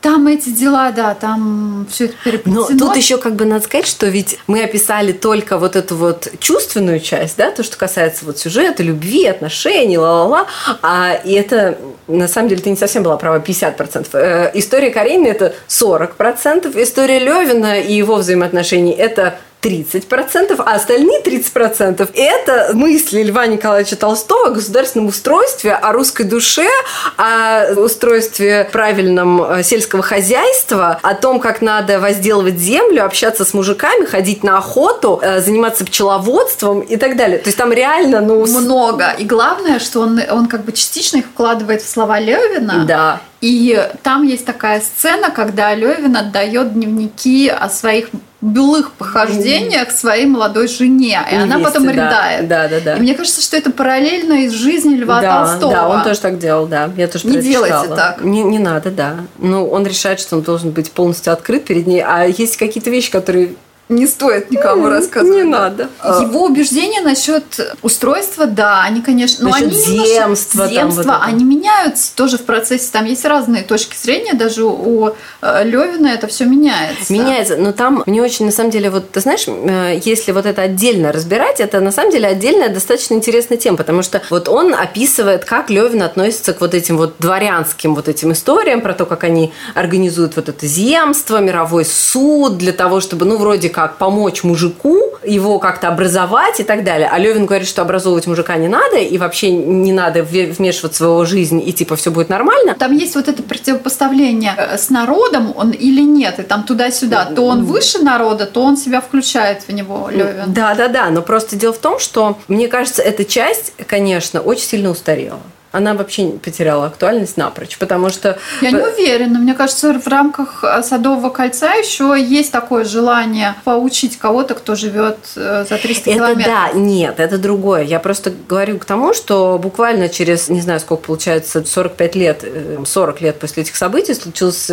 [0.00, 2.68] Там эти дела, да, там все это переплетено.
[2.70, 6.28] Но тут еще как бы надо сказать, что ведь мы описали только вот эту вот
[6.38, 10.46] чувственную часть, да, то, что касается вот сюжета, любви, отношений, ла-ла-ла,
[10.82, 14.08] а и это на самом деле ты не совсем была права 50%.
[14.12, 22.10] Э, история Каренина– это 40%, история Левина и его взаимоотношений– это 30%, а остальные 30%–
[22.14, 26.68] это мысли Льва Николаевича Толстого о государственном устройстве, о русской душе,
[27.16, 34.04] о устройстве правильном э, сельского хозяйства, о том, как надо возделывать землю, общаться с мужиками,
[34.04, 37.38] ходить на охоту, э, заниматься пчеловодством и так далее.
[37.38, 38.44] То есть там реально, ну...
[38.46, 39.14] Много.
[39.18, 42.84] И главное, что он, он как бы частично их вкладывает в слова Левина.
[42.86, 43.20] Да.
[43.42, 48.08] И там есть такая сцена, когда Левин отдает дневники о своих
[48.40, 52.48] былых похождениях своей молодой жене, и Невесте, она потом да, рыдает.
[52.48, 52.96] Да, да, да.
[52.96, 55.72] И мне кажется, что это параллельно из жизни Льва да, Толстого.
[55.72, 56.90] Да, он тоже так делал, да.
[56.96, 58.22] Я тоже не делайте так.
[58.22, 59.16] Не, не надо, да.
[59.38, 63.10] Ну, он решает, что он должен быть полностью открыт перед ней, а есть какие-то вещи,
[63.10, 63.54] которые
[63.88, 65.36] не стоит никому рассказывать.
[65.36, 65.88] Не надо.
[66.02, 72.14] Его убеждения насчет устройства, да, они, конечно, но они земства, земства, там вот они меняются
[72.14, 72.88] тоже в процессе.
[72.92, 75.10] Там есть разные точки зрения, даже у
[75.42, 77.12] э, Левина это все меняется.
[77.12, 80.62] Меняется, но там мне очень, на самом деле, вот ты знаешь, э, если вот это
[80.62, 85.44] отдельно разбирать, это на самом деле отдельная достаточно интересная тема, потому что вот он описывает,
[85.44, 89.52] как Левин относится к вот этим вот дворянским вот этим историям про то, как они
[89.74, 95.58] организуют вот это земство, мировой суд для того, чтобы, ну, вроде как помочь мужику, его
[95.58, 97.08] как-то образовать и так далее.
[97.10, 101.24] А Левин говорит, что образовывать мужика не надо, и вообще не надо вмешиваться в его
[101.24, 102.74] жизнь, и типа все будет нормально.
[102.74, 107.26] Там есть вот это противопоставление э, с народом он или нет, и там туда-сюда.
[107.26, 110.52] То он выше народа, то он себя включает в него, Левин.
[110.52, 111.10] Да, да, да.
[111.10, 115.40] Но просто дело в том, что мне кажется, эта часть, конечно, очень сильно устарела
[115.72, 118.38] она вообще потеряла актуальность напрочь, потому что...
[118.60, 119.38] Я не уверена.
[119.38, 125.16] Мне кажется, в рамках э, Садового кольца еще есть такое желание поучить кого-то, кто живет
[125.34, 126.46] э, за 300 это километров.
[126.46, 127.82] да, нет, это другое.
[127.82, 132.44] Я просто говорю к тому, что буквально через, не знаю, сколько получается, 45 лет,
[132.84, 134.70] 40 э, лет после этих событий случилась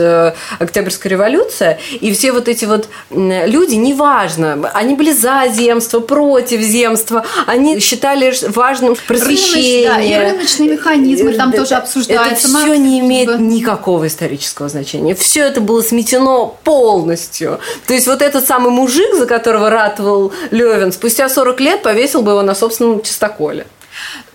[0.60, 7.26] Октябрьская революция, и все вот эти вот люди, неважно, они были за земство, против земства,
[7.48, 9.90] они считали важным просвещение.
[9.90, 12.48] Рыночный, да, и рыночный механизм механизмы там тоже обсуждаются.
[12.48, 15.16] Это все не имеет никакого исторического значения.
[15.16, 17.60] Все это было сметено полностью.
[17.88, 22.32] То есть вот этот самый мужик, за которого ратовал Левин, спустя 40 лет повесил бы
[22.32, 23.66] его на собственном чистоколе.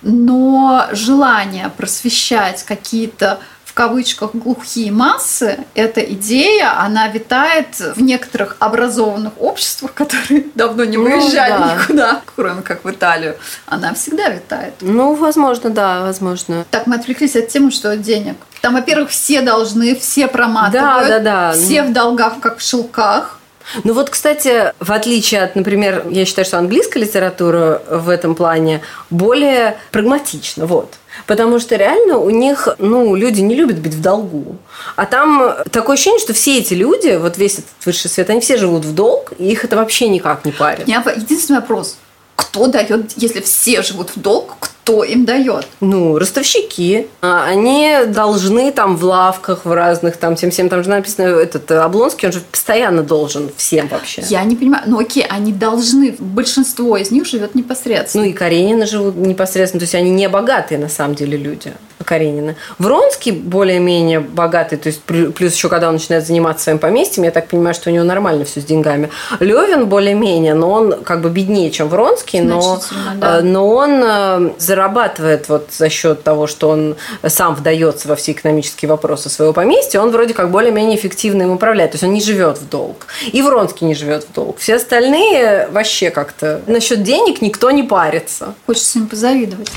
[0.02, 3.38] Но желание просвещать какие-то
[3.74, 10.96] в кавычках глухие массы, эта идея, она витает в некоторых образованных обществах, которые давно не
[10.96, 11.74] ну выезжали ну, да.
[11.74, 13.34] никуда, кроме как в Италию.
[13.66, 14.74] Она всегда витает.
[14.80, 16.64] Ну, возможно, да, возможно.
[16.70, 18.36] Так, мы отвлеклись от темы, что денег.
[18.60, 21.52] Там, во-первых, все должны, все проматывают, да, да, да.
[21.52, 23.40] все в долгах, как в шелках.
[23.82, 28.82] Ну вот, кстати, в отличие от, например, я считаю, что английская литература в этом плане
[29.10, 30.66] более прагматична.
[30.66, 30.94] Вот.
[31.26, 34.56] Потому что реально у них, ну, люди не любят быть в долгу.
[34.96, 38.56] А там такое ощущение, что все эти люди, вот весь этот высший свет, они все
[38.56, 40.86] живут в долг, и их это вообще никак не парит.
[40.88, 41.96] Единственный вопрос.
[42.36, 44.73] Кто дает, если все живут в долг, кто
[45.04, 45.66] им дает?
[45.80, 47.06] Ну, ростовщики.
[47.22, 51.70] А, они должны там в лавках, в разных там, всем всем там же написано, этот
[51.70, 54.22] э, Облонский, он же постоянно должен всем вообще.
[54.28, 58.24] Я не понимаю, ну окей, они должны, большинство из них живет непосредственно.
[58.24, 61.72] Ну и Каренина живут непосредственно, то есть они не богатые на самом деле люди.
[62.04, 62.56] Каренина.
[62.78, 67.48] Вронский более-менее богатый, то есть плюс еще когда он начинает заниматься своим поместьем, я так
[67.48, 69.10] понимаю, что у него нормально все с деньгами.
[69.40, 72.80] Левин более-менее, но он как бы беднее, чем Вронский, но,
[73.16, 73.38] да.
[73.38, 78.32] Э, но он э, зарабатывает вот за счет того, что он сам вдается во все
[78.32, 81.92] экономические вопросы своего поместья, он вроде как более-менее эффективно им управляет.
[81.92, 83.06] То есть он не живет в долг.
[83.32, 84.58] И Вронский не живет в долг.
[84.58, 88.54] Все остальные вообще как-то насчет денег никто не парится.
[88.66, 89.70] Хочется им позавидовать.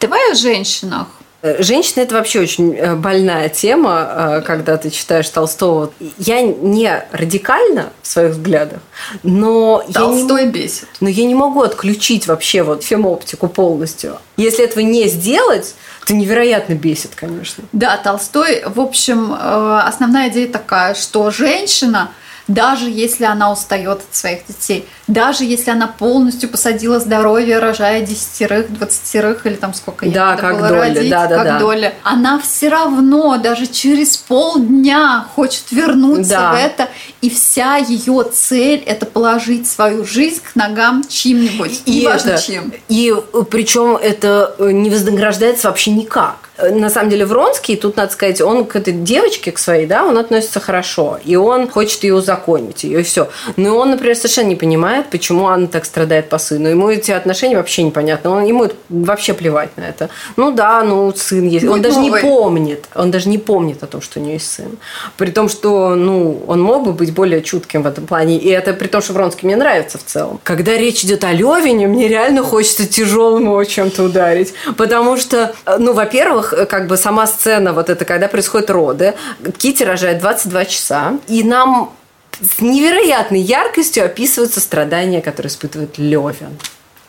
[0.00, 1.06] Давай о женщинах.
[1.44, 5.92] Э, женщина– это вообще очень э, больная тема, э, когда ты читаешь Толстого.
[6.16, 8.80] Я не радикально в своих взглядах,
[9.22, 10.88] но Толстой я не, бесит.
[11.00, 14.16] Но я не могу отключить вообще вот фемоптику полностью.
[14.38, 15.74] Если этого не сделать,
[16.06, 17.64] то невероятно бесит, конечно.
[17.72, 22.10] Да, Толстой, в общем, основная идея такая, что женщина–
[22.48, 28.72] даже если она устает от своих детей, даже если она полностью посадила здоровье, рожая десятерых,
[28.72, 31.58] двадцатерых или там сколько ей да, надо как было доля, родить, да, да, как да.
[31.58, 36.52] доля, она все равно даже через полдня хочет вернуться да.
[36.52, 36.88] в это,
[37.20, 42.72] и вся ее цель– это положить свою жизнь к ногам чьим-нибудь, и, и важно чем.
[42.88, 43.14] И
[43.50, 46.50] причем это э, не вознаграждается вообще никак.
[46.56, 50.04] Э, на самом деле Вронский, тут надо сказать, он к этой девочке, к своей, да,
[50.04, 53.28] он относится хорошо, и он хочет ее узаконить, ее и все.
[53.56, 56.68] Но он, например, совершенно не понимает, почему Анна так страдает по сыну.
[56.68, 58.30] Ему эти отношения вообще непонятны.
[58.30, 60.10] Он, ему вообще плевать на это.
[60.36, 61.66] Ну да, ну сын есть.
[61.66, 64.78] Он даже не помнит, он даже не помнит о том, что у нее есть сын.
[65.16, 68.38] При том, что, ну, он мог бы быть более чутким в этом плане.
[68.38, 70.40] И это при том, что Вронский мне нравится в целом.
[70.44, 74.54] Когда речь идет о Левине, мне реально хочется тяжелым его чем-то ударить.
[74.76, 79.14] Потому что, ну, во-первых, э, как бы сама сцена, вот это, когда происходят роды,
[79.58, 81.92] Кити рожает 22 часа, и нам
[82.40, 86.58] с невероятной яркостью описываются страдания, которые испытывает Левин.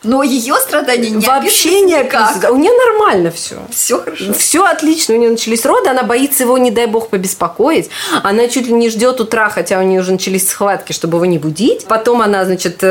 [0.02, 2.52] Но ее страдания не Вообще не описываются.
[2.52, 3.56] У нее нормально все.
[3.70, 4.32] Все хорошо.
[4.34, 5.14] Все отлично.
[5.14, 5.88] У нее начались роды.
[5.88, 7.90] Она боится его, не дай бог, побеспокоить.
[8.22, 11.38] Она чуть ли не ждет утра, хотя у нее уже начались схватки, чтобы его не
[11.38, 11.86] будить.
[11.86, 12.86] Потом она, значит, э,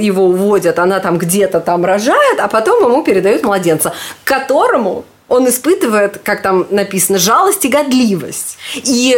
[0.00, 0.78] его уводят.
[0.78, 3.92] Она там где-то там рожает, а потом ему передают младенца,
[4.24, 8.58] которому он испытывает, как там написано, жалость и годливость.
[8.74, 9.16] И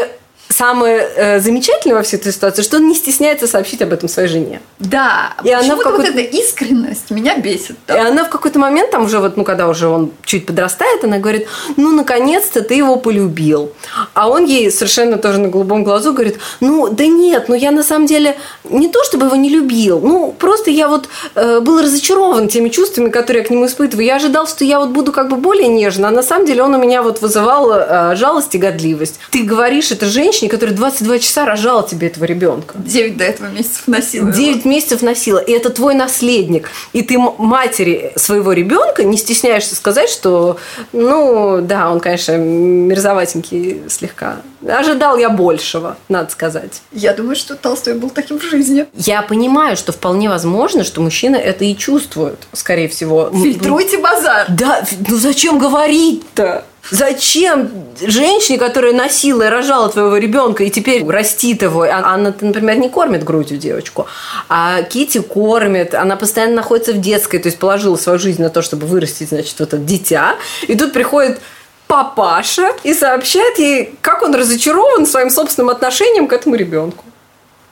[0.53, 4.29] самое э, замечательное во всей этой ситуации, что он не стесняется сообщить об этом своей
[4.29, 4.61] жене.
[4.79, 7.77] Да, и она в вот эта искренность меня бесит.
[7.87, 7.97] Да.
[7.97, 11.19] И она в какой-то момент, там уже вот, ну, когда уже он чуть подрастает, она
[11.19, 13.73] говорит, ну, наконец-то ты его полюбил.
[14.15, 17.83] А он ей совершенно тоже на голубом глазу говорит, ну, да нет, ну, я на
[17.83, 22.49] самом деле не то, чтобы его не любил, ну, просто я вот э, был разочарован
[22.49, 24.07] теми чувствами, которые я к нему испытываю.
[24.07, 26.75] Я ожидал, что я вот буду как бы более нежна, а на самом деле он
[26.75, 29.19] у меня вот вызывал э, жалость и годливость.
[29.31, 32.75] Ты говоришь, это женщина, женщине, которая 22 часа рожала тебе этого ребенка.
[32.79, 34.31] 9 до этого месяцев носила.
[34.31, 34.71] 9 его.
[34.71, 35.39] месяцев носила.
[35.39, 36.69] И это твой наследник.
[36.93, 40.57] И ты матери своего ребенка не стесняешься сказать, что,
[40.93, 44.37] ну, да, он, конечно, мерзоватенький слегка.
[44.67, 46.83] Ожидал я большего, надо сказать.
[46.93, 48.87] Я думаю, что Толстой был таким в жизни.
[48.95, 53.31] Я понимаю, что вполне возможно, что мужчина это и чувствует, скорее всего.
[53.33, 54.47] Фильтруйте базар.
[54.49, 56.65] Да, ну зачем говорить-то?
[56.91, 62.89] Зачем женщине, которая носила и рожала твоего ребенка и теперь растит его, Анна, например, не
[62.89, 64.07] кормит грудью девочку,
[64.49, 68.63] а Кити кормит, она постоянно находится в детской, то есть положила свою жизнь на то,
[68.63, 71.41] чтобы вырастить, значит, вот это дитя, и тут приходит
[71.87, 77.05] папаша и сообщает ей, как он разочарован своим собственным отношением к этому ребенку.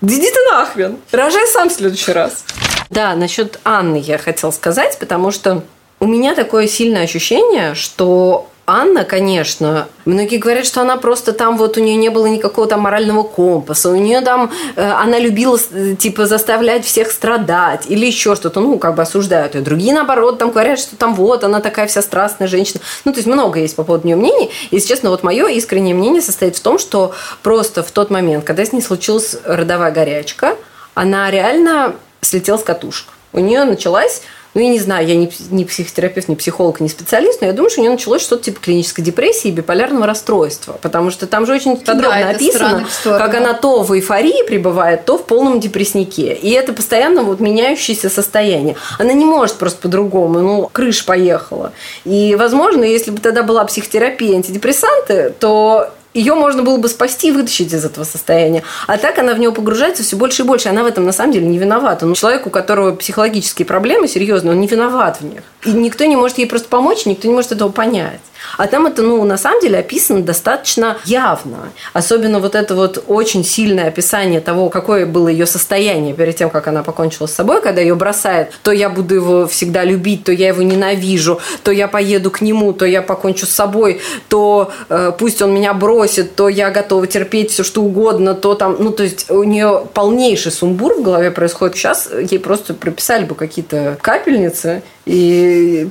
[0.03, 0.99] Иди ты нахрен.
[1.11, 2.45] Рожай сам в следующий раз.
[2.91, 5.63] Да, насчет Анны я хотела сказать, потому что
[6.01, 11.77] у меня такое сильное ощущение, что Анна, конечно, многие говорят, что она просто там вот
[11.77, 15.97] у нее не было никакого там морального компаса, у нее там э, она любила э,
[15.99, 19.63] типа заставлять всех страдать или еще что-то, ну как бы осуждают ее.
[19.63, 22.81] Другие наоборот там говорят, что там вот она такая вся страстная женщина.
[23.05, 24.53] Ну то есть много есть по поводу нее мнений.
[24.71, 28.45] И, если честно, вот мое искреннее мнение состоит в том, что просто в тот момент,
[28.45, 30.55] когда с ней случилась родовая горячка,
[30.95, 33.09] она реально слетела с катушек.
[33.33, 34.23] У нее началась
[34.55, 37.71] ну, я не знаю, я не, не психотерапевт, не психолог, не специалист, но я думаю,
[37.71, 41.53] что у нее началось что-то типа клинической депрессии и биполярного расстройства, потому что там же
[41.53, 46.35] очень подробно да, описано, как она то в эйфории пребывает, то в полном депресснике.
[46.35, 48.77] И это постоянно вот меняющееся состояние.
[48.99, 51.73] Она не может просто по-другому, ну, крыша поехала.
[52.05, 57.33] И, возможно, если бы тогда была психотерапия, антидепрессанты, то ее можно было бы спасти и
[57.33, 58.63] вытащить из этого состояния.
[58.87, 60.69] А так она в него погружается все больше и больше.
[60.69, 62.05] Она в этом на самом деле не виновата.
[62.05, 65.43] Но человек, у которого психологические проблемы серьезные, он не виноват в них.
[65.65, 68.21] И никто не может ей просто помочь, никто не может этого понять.
[68.57, 71.71] А там это, ну, на самом деле описано достаточно явно.
[71.93, 76.69] Особенно вот это вот очень сильное описание того, какое было ее состояние перед тем, как
[76.69, 78.53] она покончила с собой, когда ее бросает.
[78.63, 82.73] То я буду его всегда любить, то я его ненавижу, то я поеду к нему,
[82.73, 87.51] то я покончу с собой, то э, пусть он меня бросит, то я готова терпеть
[87.51, 91.77] все, что угодно, то там, ну, то есть у нее полнейший сумбур в голове происходит.
[91.77, 95.89] Сейчас ей просто прописали бы какие-то капельницы, и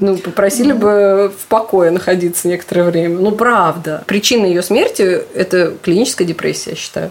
[0.00, 3.18] ну, попросили бы в покое находиться некоторое время.
[3.18, 4.04] Ну, правда.
[4.06, 7.10] Причина ее смерти– это клиническая депрессия, я считаю.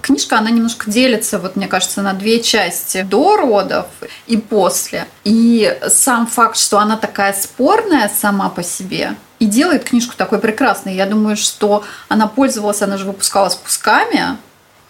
[0.00, 3.02] Книжка, она немножко делится, вот мне кажется, на две части.
[3.02, 3.86] До родов
[4.26, 5.06] и после.
[5.24, 10.94] И сам факт, что она такая спорная сама по себе, и делает книжку такой прекрасной.
[10.94, 14.36] Я думаю, что она пользовалась, она же выпускала спусками,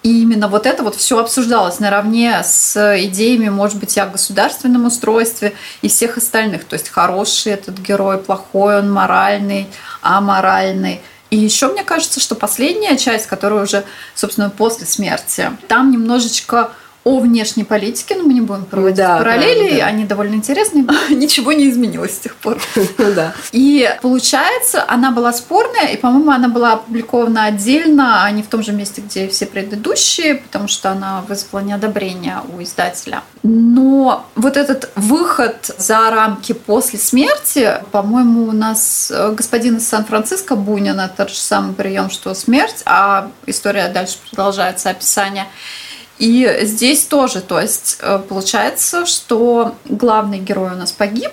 [0.02, 5.54] и именно вот это вот все обсуждалось наравне с идеями, может быть, о государственном устройстве
[5.80, 6.64] и всех остальных.
[6.64, 9.68] То есть хороший этот герой, плохой он, моральный,
[10.00, 11.00] аморальный.
[11.30, 13.84] И еще мне кажется, что последняя часть, которая уже,
[14.14, 16.72] собственно, после смерти, там немножечко
[17.04, 19.86] о внешней политике, но мы не будем проводить да, параллели, да, да.
[19.86, 20.86] они довольно интересные.
[21.10, 22.58] Ничего не изменилось с тех пор.
[23.14, 23.34] Да.
[23.50, 28.62] И получается, она была спорная, и, по-моему, она была опубликована отдельно, а не в том
[28.62, 33.22] же месте, где все предыдущие, потому что она вызвала неодобрение у издателя.
[33.42, 40.54] Но вот этот выход за рамки после смерти, по-моему, у нас э, господин из Сан-Франциско
[40.54, 45.46] Бунин, это тот же самый прием, что смерть, а история дальше продолжается, описание.
[46.22, 51.32] И здесь тоже, то есть э, получается, что главный герой у нас погиб,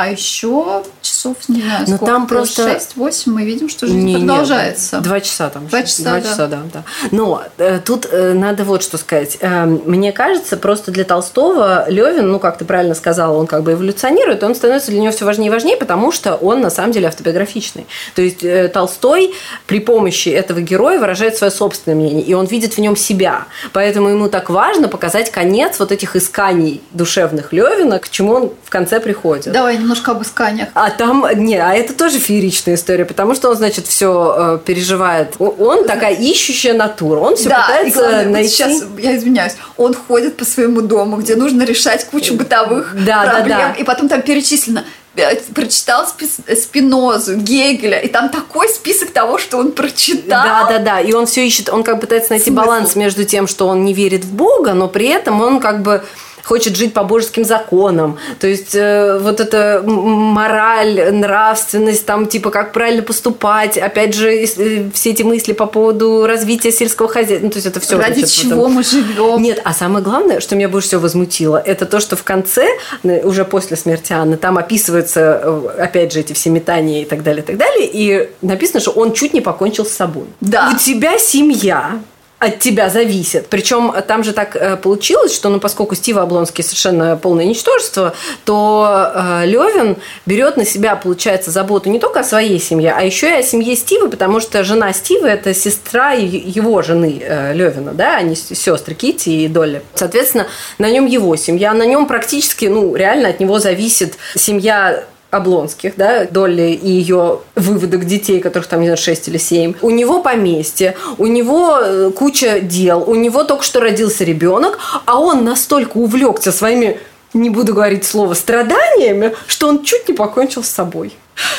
[0.00, 4.16] а еще часов, не знаю, Но сколько, там просто 6-8 мы видим, что жизнь не,
[4.16, 4.96] продолжается.
[4.96, 5.66] Нет, два часа там.
[5.66, 6.22] Два часа, два да.
[6.22, 6.62] часа, да.
[6.72, 6.84] да.
[7.10, 9.36] Но э, тут э, надо вот что сказать.
[9.40, 13.72] Э, мне кажется, просто для Толстого Левин, ну, как ты правильно сказала, он как бы
[13.72, 17.08] эволюционирует, он становится для него все важнее и важнее, потому что он на самом деле
[17.08, 17.86] автобиографичный.
[18.14, 19.34] То есть э, Толстой
[19.66, 23.48] при помощи этого героя выражает свое собственное мнение, и он видит в нем себя.
[23.74, 28.70] Поэтому ему так важно показать конец вот этих исканий душевных Левина, к чему он в
[28.70, 29.52] конце приходит.
[29.52, 30.68] Давай немножко об исканиях.
[30.74, 35.34] А там, не, а это тоже фееричная история, потому что он, значит, все э, переживает.
[35.38, 38.62] Он такая ищущая натура, он все да, пытается главное, найти.
[38.62, 43.24] Вот сейчас, я извиняюсь, он ходит по своему дому, где нужно решать кучу бытовых да,
[43.24, 43.74] проблем, да, да.
[43.74, 44.84] и потом там перечислено
[45.16, 50.44] э, прочитал Спинозу, Гегеля, и там такой список того, что он прочитал.
[50.44, 51.00] Да, да, да.
[51.00, 52.60] И он все ищет, он как бы пытается найти Смысл?
[52.60, 56.04] баланс между тем, что он не верит в Бога, но при этом он как бы
[56.44, 58.18] хочет жить по божеским законам.
[58.38, 63.76] То есть э, вот эта мораль, нравственность, там типа как правильно поступать.
[63.78, 67.44] Опять же, э, все эти мысли по поводу развития сельского хозяйства.
[67.44, 67.98] Ну, то есть это все.
[67.98, 68.72] Ради значит, чего потом...
[68.72, 69.42] мы живем?
[69.42, 72.66] Нет, а самое главное, что меня больше всего возмутило, это то, что в конце,
[73.02, 77.42] уже после смерти Анны, там описываются, э, опять же, эти все метания и так далее,
[77.42, 77.88] и так далее.
[77.90, 80.26] И написано, что он чуть не покончил с собой.
[80.40, 80.72] Да.
[80.74, 82.00] У тебя семья,
[82.40, 83.48] от тебя зависит.
[83.48, 88.14] Причем там же так э, получилось, что, ну, поскольку Стива Облонский совершенно полное ничтожество,
[88.46, 93.28] то э, Левин берет на себя, получается, заботу не только о своей семье, а еще
[93.28, 98.16] и о семье Стива, потому что жена Стива– это сестра его жены э, Левина, да,
[98.16, 99.82] они сестры Кити и Долли.
[99.94, 100.46] Соответственно,
[100.78, 106.24] на нем его семья, на нем практически, ну, реально от него зависит семья Облонских, да,
[106.24, 109.74] Долли и ее выводок детей, которых там, не знаю, 6 или 7.
[109.80, 115.20] У него поместье, у него э, куча дел, у него только что родился ребенок, а
[115.20, 116.98] он настолько увлекся своими,
[117.32, 121.12] не буду говорить слово, страданиями, что он чуть не покончил с собой.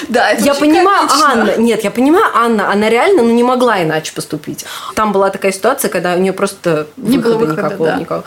[0.10, 1.32] Да, это я понимаю, комично.
[1.32, 4.66] Анна, нет, я понимаю, Анна, она реально ну, не могла иначе поступить.
[4.96, 7.96] Там была такая ситуация, когда у нее просто не было выхода, никакого, да.
[7.96, 8.24] никакого.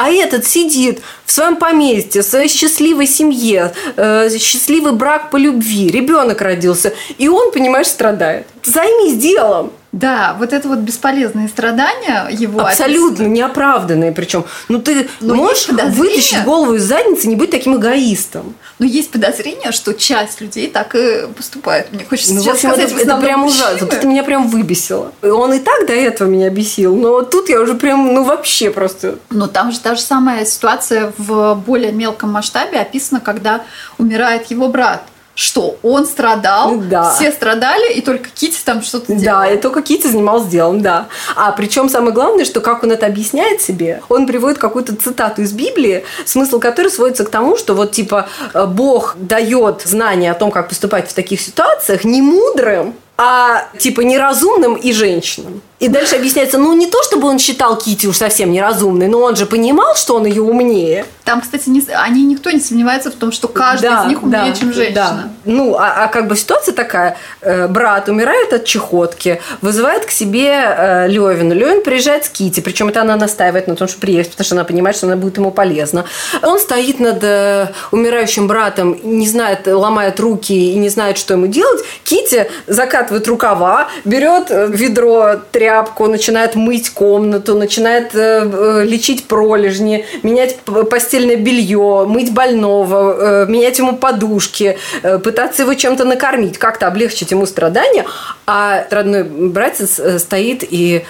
[0.00, 5.88] А этот сидит в своем поместье, в своей счастливой семье, э, счастливый брак по любви,
[5.88, 8.46] ребенок родился, и он, понимаешь, страдает.
[8.62, 9.72] Займись делом.
[9.92, 13.28] Да, вот это вот бесполезные страдания его абсолютно описаны.
[13.28, 14.44] неоправданные, причем.
[14.68, 18.54] Ну ты Но можешь вытащить голову из задницы, не быть таким эгоистом.
[18.78, 21.90] Но есть подозрение, что часть людей так и поступает.
[21.92, 23.86] Мне хочется ну, сейчас общем, сказать, это, это прям ужасно.
[23.86, 25.12] Ты меня прям выбесила.
[25.22, 29.18] Он и так до этого меня бесил, но тут я уже прям, ну вообще просто.
[29.30, 33.62] Но там же та же самая ситуация в более мелком масштабе описана, когда
[33.96, 35.02] умирает его брат
[35.38, 37.14] что он страдал, да.
[37.14, 39.42] все страдали, и только Кити там что-то делал.
[39.42, 41.06] Да, и только Кити занималась делом, да.
[41.36, 45.52] А причем самое главное, что как он это объясняет себе, он приводит какую-то цитату из
[45.52, 50.50] Библии, смысл которой сводится к тому, что вот типа э, Бог дает знания о том,
[50.50, 55.62] как поступать в таких ситуациях не мудрым, а типа неразумным и женщинам.
[55.80, 59.36] И дальше объясняется, ну не то, чтобы он считал Кити уж совсем неразумной, но он
[59.36, 61.06] же понимал, что он ее умнее.
[61.24, 64.52] Там, кстати, не, они никто не сомневается в том, что каждый да, из них умнее,
[64.52, 64.94] да, чем женщина.
[64.94, 65.28] Да.
[65.44, 70.50] Ну, а, а как бы ситуация такая: э, брат умирает от чехотки, вызывает к себе
[70.50, 71.54] э, Левину.
[71.54, 74.64] Левин приезжает с Кити, причем это она настаивает на том, что приехать, потому что она
[74.64, 76.06] понимает, что она будет ему полезна.
[76.42, 81.46] Он стоит над э, умирающим братом, не знает, ломает руки и не знает, что ему
[81.46, 81.84] делать.
[82.02, 89.26] Кити закатывает рукава, берет э, ведро тряпки тряпку, начинает мыть комнату, начинает э, э, лечить
[89.26, 90.56] пролежни, менять
[90.90, 94.78] постельное белье, мыть больного, э, менять ему подушки,
[95.22, 98.06] пытаться его чем-то накормить, как-то облегчить ему страдания,
[98.46, 101.04] а родной братец стоит и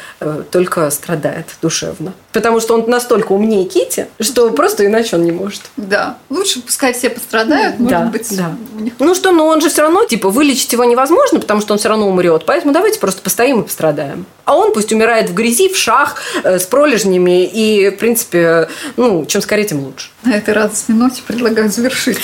[0.51, 2.13] только страдает душевно.
[2.39, 5.62] Потому что он настолько умнее Кити, что просто иначе он не может.
[5.76, 6.18] Да.
[6.30, 8.36] Лучше пускай все пострадают, может да, быть.
[8.36, 8.53] Да.
[8.78, 8.93] Них...
[9.01, 11.89] Ну что, ну он же все равно, типа, вылечить его невозможно, потому что он все
[11.89, 12.45] равно умрет.
[12.47, 14.24] Поэтому давайте просто постоим и пострадаем.
[14.45, 17.45] А он пусть умирает в грязи, в шах, э, с пролежнями.
[17.45, 20.11] И, в принципе, ну, чем скорее, тем лучше.
[20.22, 22.20] На этой радостной ноте предлагаю завершить.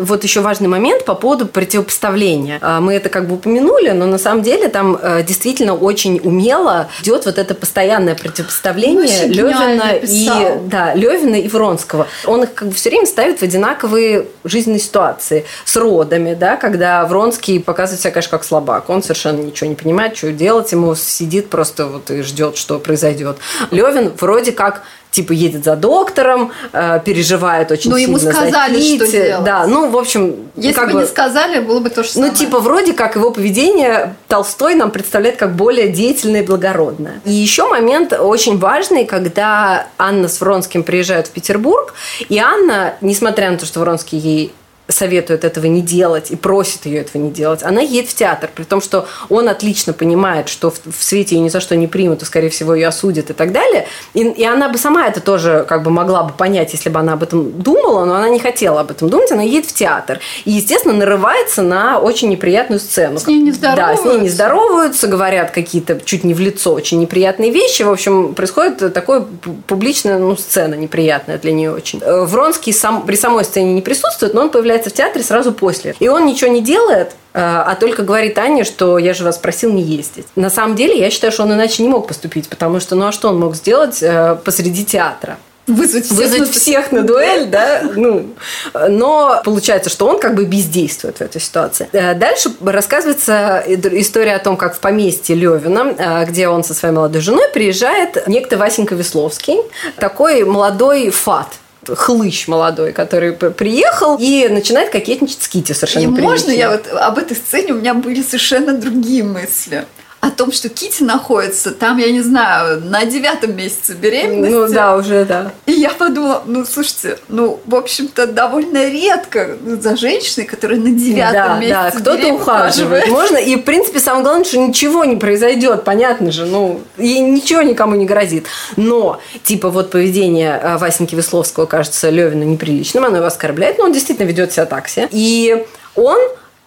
[0.00, 2.58] Вот еще важный момент по поводу противопоставления.
[2.60, 6.88] А, мы это как бы упомянули, но на самом деле там э, действительно очень умело
[7.02, 12.06] идет вот это постоянное противопоставление ну, Левина и да, Левина и Вронского.
[12.26, 17.04] Он их как бы все время ставит в одинаковые жизненные ситуации с родами, да, когда
[17.06, 18.88] Вронский показывает себя, конечно, как слабак.
[18.90, 23.38] Он совершенно ничего не понимает, что делать ему, сидит просто вот и ждет, что произойдет.
[23.70, 24.82] Левин вроде как
[25.12, 29.44] типа едет за доктором, э, переживает очень Но сильно ему сказали, за что делать.
[29.44, 30.50] Да, ну, в общем...
[30.56, 32.32] Если как бы не сказали, было бы то же самое.
[32.32, 37.20] Ну, типа, вроде как его поведение Толстой нам представляет как более деятельное и благородное.
[37.24, 41.94] И еще момент очень важный, когда Анна с Вронским приезжают в Петербург,
[42.28, 44.52] и Анна, несмотря на то, что Вронский ей
[44.92, 48.64] советует этого не делать и просит ее этого не делать, она едет в театр, при
[48.64, 52.22] том, что он отлично понимает, что в, в свете ее ни за что не примут,
[52.22, 53.86] и, скорее всего, ее осудят и так далее.
[54.14, 57.14] И, и она бы сама это тоже как бы могла бы понять, если бы она
[57.14, 60.20] об этом думала, но она не хотела об этом думать, она едет в театр.
[60.44, 63.18] И, естественно, нарывается на очень неприятную сцену.
[63.18, 64.04] С ней не здороваются.
[64.04, 67.82] Да, с ней не здороваются, говорят какие-то чуть не в лицо очень неприятные вещи.
[67.82, 69.24] В общем, происходит такое
[69.66, 72.00] публичная ну, сцена неприятная для нее очень.
[72.02, 75.52] Э, Вронский сам, при самой сцене не присутствует, но он появляется появляется в театре сразу
[75.52, 75.94] после.
[76.00, 79.72] И он ничего не делает, э, а только говорит Ане, что я же вас просил
[79.72, 80.26] не ездить.
[80.36, 83.12] На самом деле, я считаю, что он иначе не мог поступить, потому что, ну а
[83.12, 85.38] что он мог сделать э, посреди театра?
[85.68, 86.52] Вызвать всех, Вызвать на...
[86.52, 88.34] всех на дуэль, да, ну,
[88.74, 91.88] но получается, что он как бы бездействует в этой ситуации.
[91.92, 97.22] Э, дальше рассказывается история о том, как в поместье Левина, где он со своей молодой
[97.22, 99.58] женой приезжает некто Васенька Весловский,
[99.98, 101.46] такой молодой фат,
[101.86, 107.18] хлыщ молодой, который приехал и начинает кокетничать с Кити совершенно И можно я вот об
[107.18, 109.84] этой сцене у меня были совершенно другие мысли
[110.22, 114.54] о том, что Кити находится там, я не знаю, на девятом месяце беременности.
[114.54, 115.50] Ну да, уже да.
[115.66, 121.32] И я подумала, ну слушайте, ну в общем-то довольно редко за женщиной, которая на девятом
[121.34, 123.08] да, месяце Да, кто-то ухаживает.
[123.08, 127.62] Можно, и в принципе самое главное, что ничего не произойдет, понятно же, ну и ничего
[127.62, 128.46] никому не грозит.
[128.76, 133.92] Но типа вот поведение э, Васеньки Весловского кажется Левину неприличным, оно его оскорбляет, но он
[133.92, 135.08] действительно ведет себя так себе.
[135.10, 135.66] И
[135.96, 136.20] он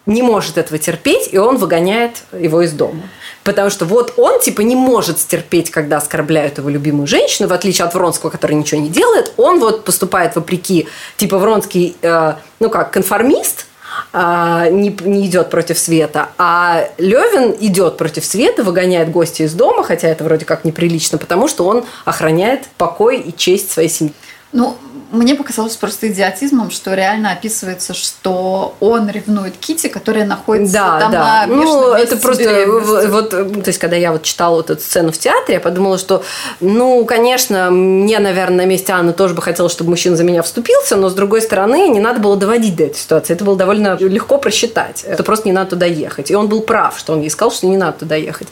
[0.05, 3.03] не может этого терпеть, и он выгоняет его из дома.
[3.45, 7.85] Потому что вот он, типа, не может стерпеть, когда оскорбляют его любимую женщину, в отличие
[7.85, 9.33] от Вронского, который ничего не делает.
[9.37, 13.67] Он вот поступает вопреки, типа, Вронский, э, ну как, конформист,
[14.13, 19.83] э, не, не идет против света, а Левин идет против света, выгоняет гостя из дома,
[19.83, 24.13] хотя это вроде как неприлично, потому что он охраняет покой и честь своей семьи.
[24.53, 24.75] Ну,
[25.15, 31.11] Мне показалось просто идиотизмом, что реально описывается, что он ревнует Кити, которая находится да, там
[31.11, 31.45] да.
[31.47, 35.17] на Ну, это просто вот, то есть, когда я вот читала вот эту сцену в
[35.17, 36.23] театре, я подумала, что,
[36.59, 40.95] ну, конечно, мне, наверное, на месте Анны тоже бы хотелось, чтобы мужчина за меня вступился,
[40.95, 43.33] но с другой стороны, не надо было доводить до этой ситуации.
[43.33, 45.03] Это было довольно легко просчитать.
[45.03, 46.31] Это просто не надо туда ехать.
[46.31, 48.47] И он был прав, что он ей сказал, что не надо туда ехать.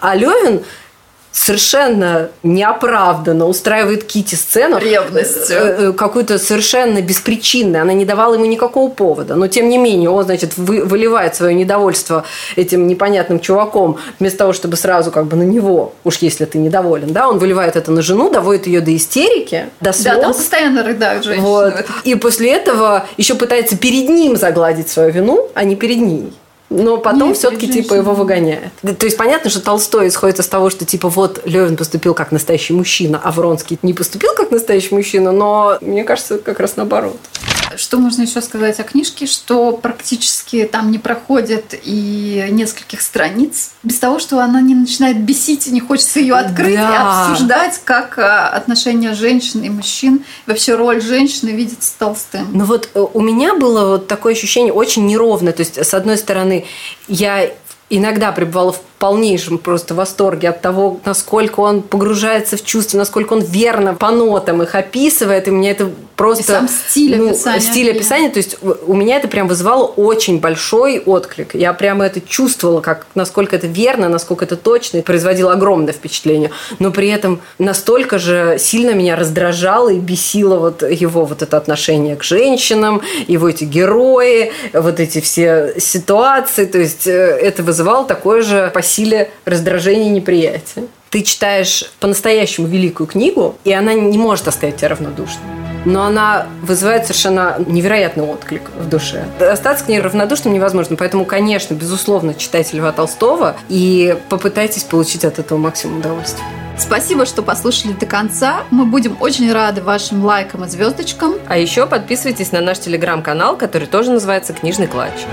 [0.00, 0.62] А Левин
[1.32, 4.78] совершенно неоправданно устраивает Кити сцену.
[4.78, 5.56] Ревностью.
[5.56, 7.82] Э, Какую-то совершенно беспричинную.
[7.82, 9.34] Она не давала ему никакого повода.
[9.34, 12.24] Но, тем не менее, он, значит, вы- выливает свое недовольство
[12.56, 17.12] этим непонятным чуваком, вместо того, чтобы сразу как бы на него, уж если ты недоволен,
[17.12, 20.16] да, он выливает это на жену, доводит ее до истерики, до слез.
[20.16, 21.46] Да, там постоянно рыдают женщины.
[21.46, 21.74] Вот.
[22.04, 26.32] И после этого еще пытается перед ним загладить свою вину, а не перед ней.
[26.70, 28.72] Но потом Нет, все-таки типа его выгоняет.
[28.82, 32.74] То есть понятно, что Толстой исходит из того, что типа вот Левин поступил как настоящий
[32.74, 37.16] мужчина, а Вронский не поступил как настоящий мужчина, но мне кажется, как раз наоборот.
[37.76, 39.26] Что можно еще сказать о книжке?
[39.26, 45.66] Что практически там не проходит и нескольких страниц без того, что она не начинает бесить
[45.66, 46.92] и не хочется ее открыть Да.
[46.92, 52.48] и обсуждать, как а, отношения женщин и мужчин, и вообще роль женщины видится Толстым.
[52.52, 55.52] Ну вот э, у меня было вот такое ощущение очень неровное.
[55.52, 56.57] То есть, с одной стороны,
[57.08, 57.50] я
[57.90, 63.40] иногда пребывала в полнейшем просто восторге от того, насколько он погружается в чувства, насколько он
[63.40, 66.42] верно по нотам их описывает, и меня это просто...
[66.42, 67.60] И сам стиль ну, описания.
[67.60, 71.54] Стиль описания, то есть у меня это прям вызвало очень большой отклик.
[71.54, 76.50] Я прямо это чувствовала, как, насколько это верно, насколько это точно, и производило огромное впечатление.
[76.80, 82.16] Но при этом настолько же сильно меня раздражало и бесило вот его вот это отношение
[82.16, 86.64] к женщинам, его эти герои, вот эти все ситуации.
[86.64, 90.86] То есть э, это вызывало такое же по силе раздражение и неприятие.
[91.10, 95.42] Ты читаешь по-настоящему великую книгу, и она не может оставить тебя равнодушным.
[95.84, 99.24] Но она вызывает совершенно невероятный отклик в душе.
[99.40, 100.96] Остаться к ней равнодушным невозможно.
[100.96, 106.44] Поэтому, конечно, безусловно, читайте Льва Толстого и попытайтесь получить от этого максимум удовольствия.
[106.78, 108.64] Спасибо, что послушали до конца.
[108.70, 111.34] Мы будем очень рады вашим лайкам и звездочкам.
[111.48, 115.24] А еще подписывайтесь на наш телеграм-канал, который тоже называется «Книжный клатч».